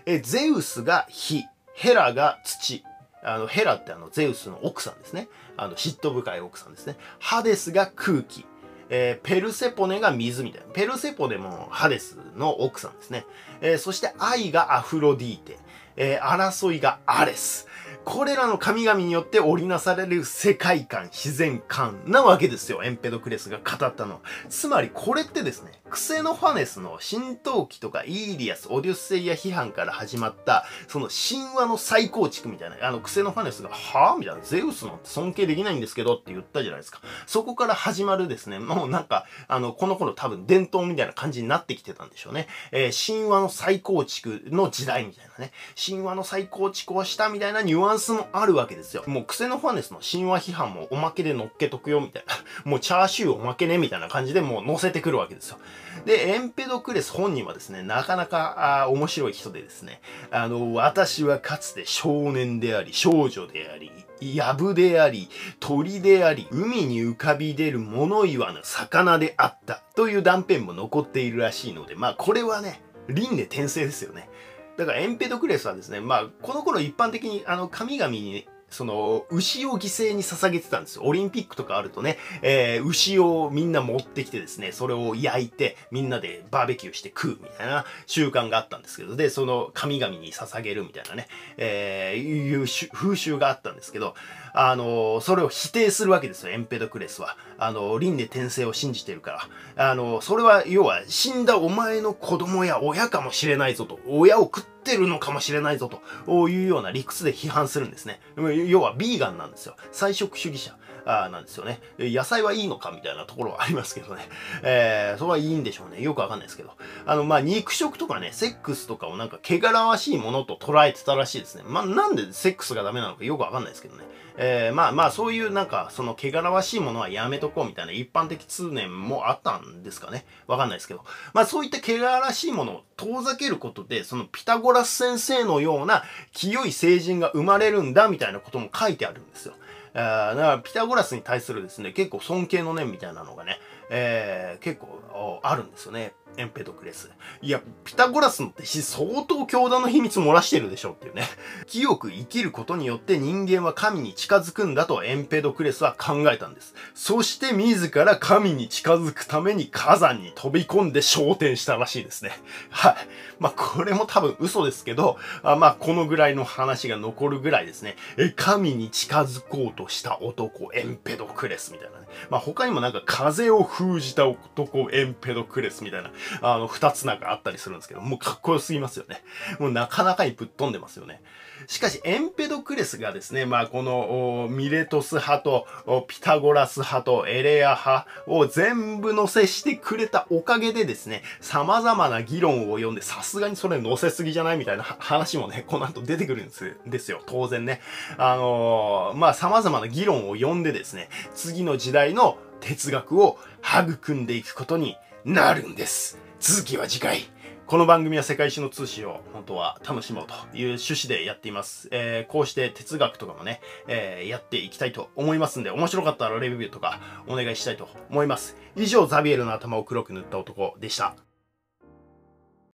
[0.07, 1.45] え、ゼウスが火、
[1.75, 2.85] ヘラが土、
[3.23, 5.29] あの、ヘラってあの、ゼウスの奥さんですね。
[5.57, 6.97] あの、嫉妬深い奥さんですね。
[7.19, 8.47] ハデスが空気。
[8.91, 10.67] えー、ペルセポネが水みたいな。
[10.73, 13.27] ペルセポネもハデスの奥さんですね。
[13.61, 15.59] えー、そして愛がアフロディーテ。
[15.97, 17.67] えー、争いがアレス。
[18.05, 22.83] これらの神々によって織りなされる世界観、自然観なわけですよ。
[22.83, 24.21] エンペドクレスが語ったのは。
[24.49, 34.19] つまりこれってですね、クセノファネスの神道記とかイーリアス、オデュッセイア批判から始まった、その神話の再構築みたいな、あのクセノファネスが、はぁ？
[34.19, 37.01] みたいな、ゼウスの尊敬できないんですけどって言ったじゃないですか。
[37.27, 42.49] そこから始まるですね、もうなんか、あの、この頃多分伝統みたいな感じになってきてたんでしょうね。
[42.73, 45.53] えー、神話の再構築の時代みたいなね。
[45.83, 49.05] 神話の再構築をしたみたいなニュアンスもあるわけですよ。
[49.07, 52.35] もうクセノファネスの神話批判もおまけで乗っけとくよみたいな。
[52.65, 55.59] もうチャーシューおまけねみたいな感じでもう乗せてくるわけですよ。
[56.05, 60.01] で、エンペドクレス本人はですね、なかなかあ面白い人でですね、
[60.31, 63.91] あの、私はかつて少年であり、少女であり、
[64.21, 65.29] やぶであり、
[65.61, 74.29] 鳥であり、海に浮かび出る物言わぬ魚であったという断片も残っているらしいので、まあこれはね、輪廻転生ですよね。
[74.77, 81.03] だからエンペドクレスはですね、まあ、この頃一般的にあの神々にその、牛を犠牲に捧げてたんですよ。
[81.05, 94.15] オリンピックとかあるとね、えー、牛をみんな持ってきてですね、それを焼いて、みんなでバーベキューして食うみたいな習慣があったんですけど、で、その神々に捧げるみたいなね、えー、いう風習があったんですけど、
[94.53, 97.37] あの、それを否定するわけですよ、エンペドクレスは。
[97.59, 99.91] あの、輪廻転生を信じてるから。
[99.91, 103.99] あの、それは、要は、死んだお前の子供や親かもしれないぞと。
[104.07, 105.91] 親を食ってるのかもしれないぞ
[106.27, 108.21] というような理屈で批判するんですね。
[108.67, 109.77] 要はビーガンなんですよ。
[109.93, 110.77] 菜食主義者。
[111.09, 111.81] あなんですよね。
[111.99, 114.29] 野菜はいいのかみたいなところはありますけどね。
[114.63, 116.03] えー、それはいいんでしょうね。
[116.03, 116.73] よくわかんないですけど。
[117.07, 121.63] あの、まあ、肉食とかね、セックスとかをなんか、汚らわしいものと捉えてたらしいですね。
[121.67, 124.05] まあ、なんでセックスがダメなのかよくわかんないですけどね。
[124.41, 130.25] えー、まあまあ、そういうなんか、その汚らわしいものはやめとこうみたいな一般的通念もあったんですかね。
[130.47, 131.05] わかんないですけど。
[131.35, 139.55] まあ、そういった汚らしいものを遠ざけることで、そのピタゴラス先生のような清い聖人が生まれるんだみたいなことも書いてあるんですよ。
[139.93, 143.59] だからピタゴラスに対するですね、結構尊敬の念みたいなのがね、
[143.91, 146.13] えー、結構あるんですよね。
[146.39, 147.11] エンペドクレス。
[147.43, 151.25] いや、ピタゴラスの弟子相当教団の秘密漏らしてるでしょっていうね。
[151.67, 156.75] 清く生きることによって人間は神に近づくんだとエンペドクレスは考えたんです。
[156.95, 162.31] そして自ら神に近づくために火山に飛び込んで昇天したらしいですね。
[162.71, 162.97] はい。
[163.41, 167.97] まあ、これも多分嘘ですけど、あまあ、このぐらいの話が残るぐらいですね。
[168.17, 172.09] え、神に近づこうとした男、エンペドクレスみたいなね。
[172.31, 176.11] まあ、他にもなんか風を封じた男、エンペドクレスみたいな、
[176.43, 179.23] あの、二つなんかあったりするんですけど、もうかっこよすぎますよね。
[179.59, 181.23] もうなかなかにぶっ飛んでますよね。
[181.67, 185.67] しかし、エンペドクレスがですね、まあ、この、ミレトス派と、
[186.07, 197.23] ピタゴラス派と、エレア派を全部載せしてくれたおかげでですね、様々な議論を読んで、さすがにそれ載せすぎじゃないみたいな話もね、この後出てくるんですですよ。
[197.27, 197.81] 当然ね。
[198.17, 206.19] あのー、まあ、様々な議論を読んでですね、次の時代の哲学を育んでいくことになるんです。
[206.39, 207.23] 続きは次回。
[207.67, 211.89] この番組は世界史の通信を本当は楽しもうという趣旨でやっています。
[211.91, 218.57] えー、こうして哲学とかもね、えー、やっていきたいと思いますんで、面白かったらレビューとかお願いしたいと思います。
[218.77, 221.17] 以上、ザビエルの頭を黒く塗った男でした。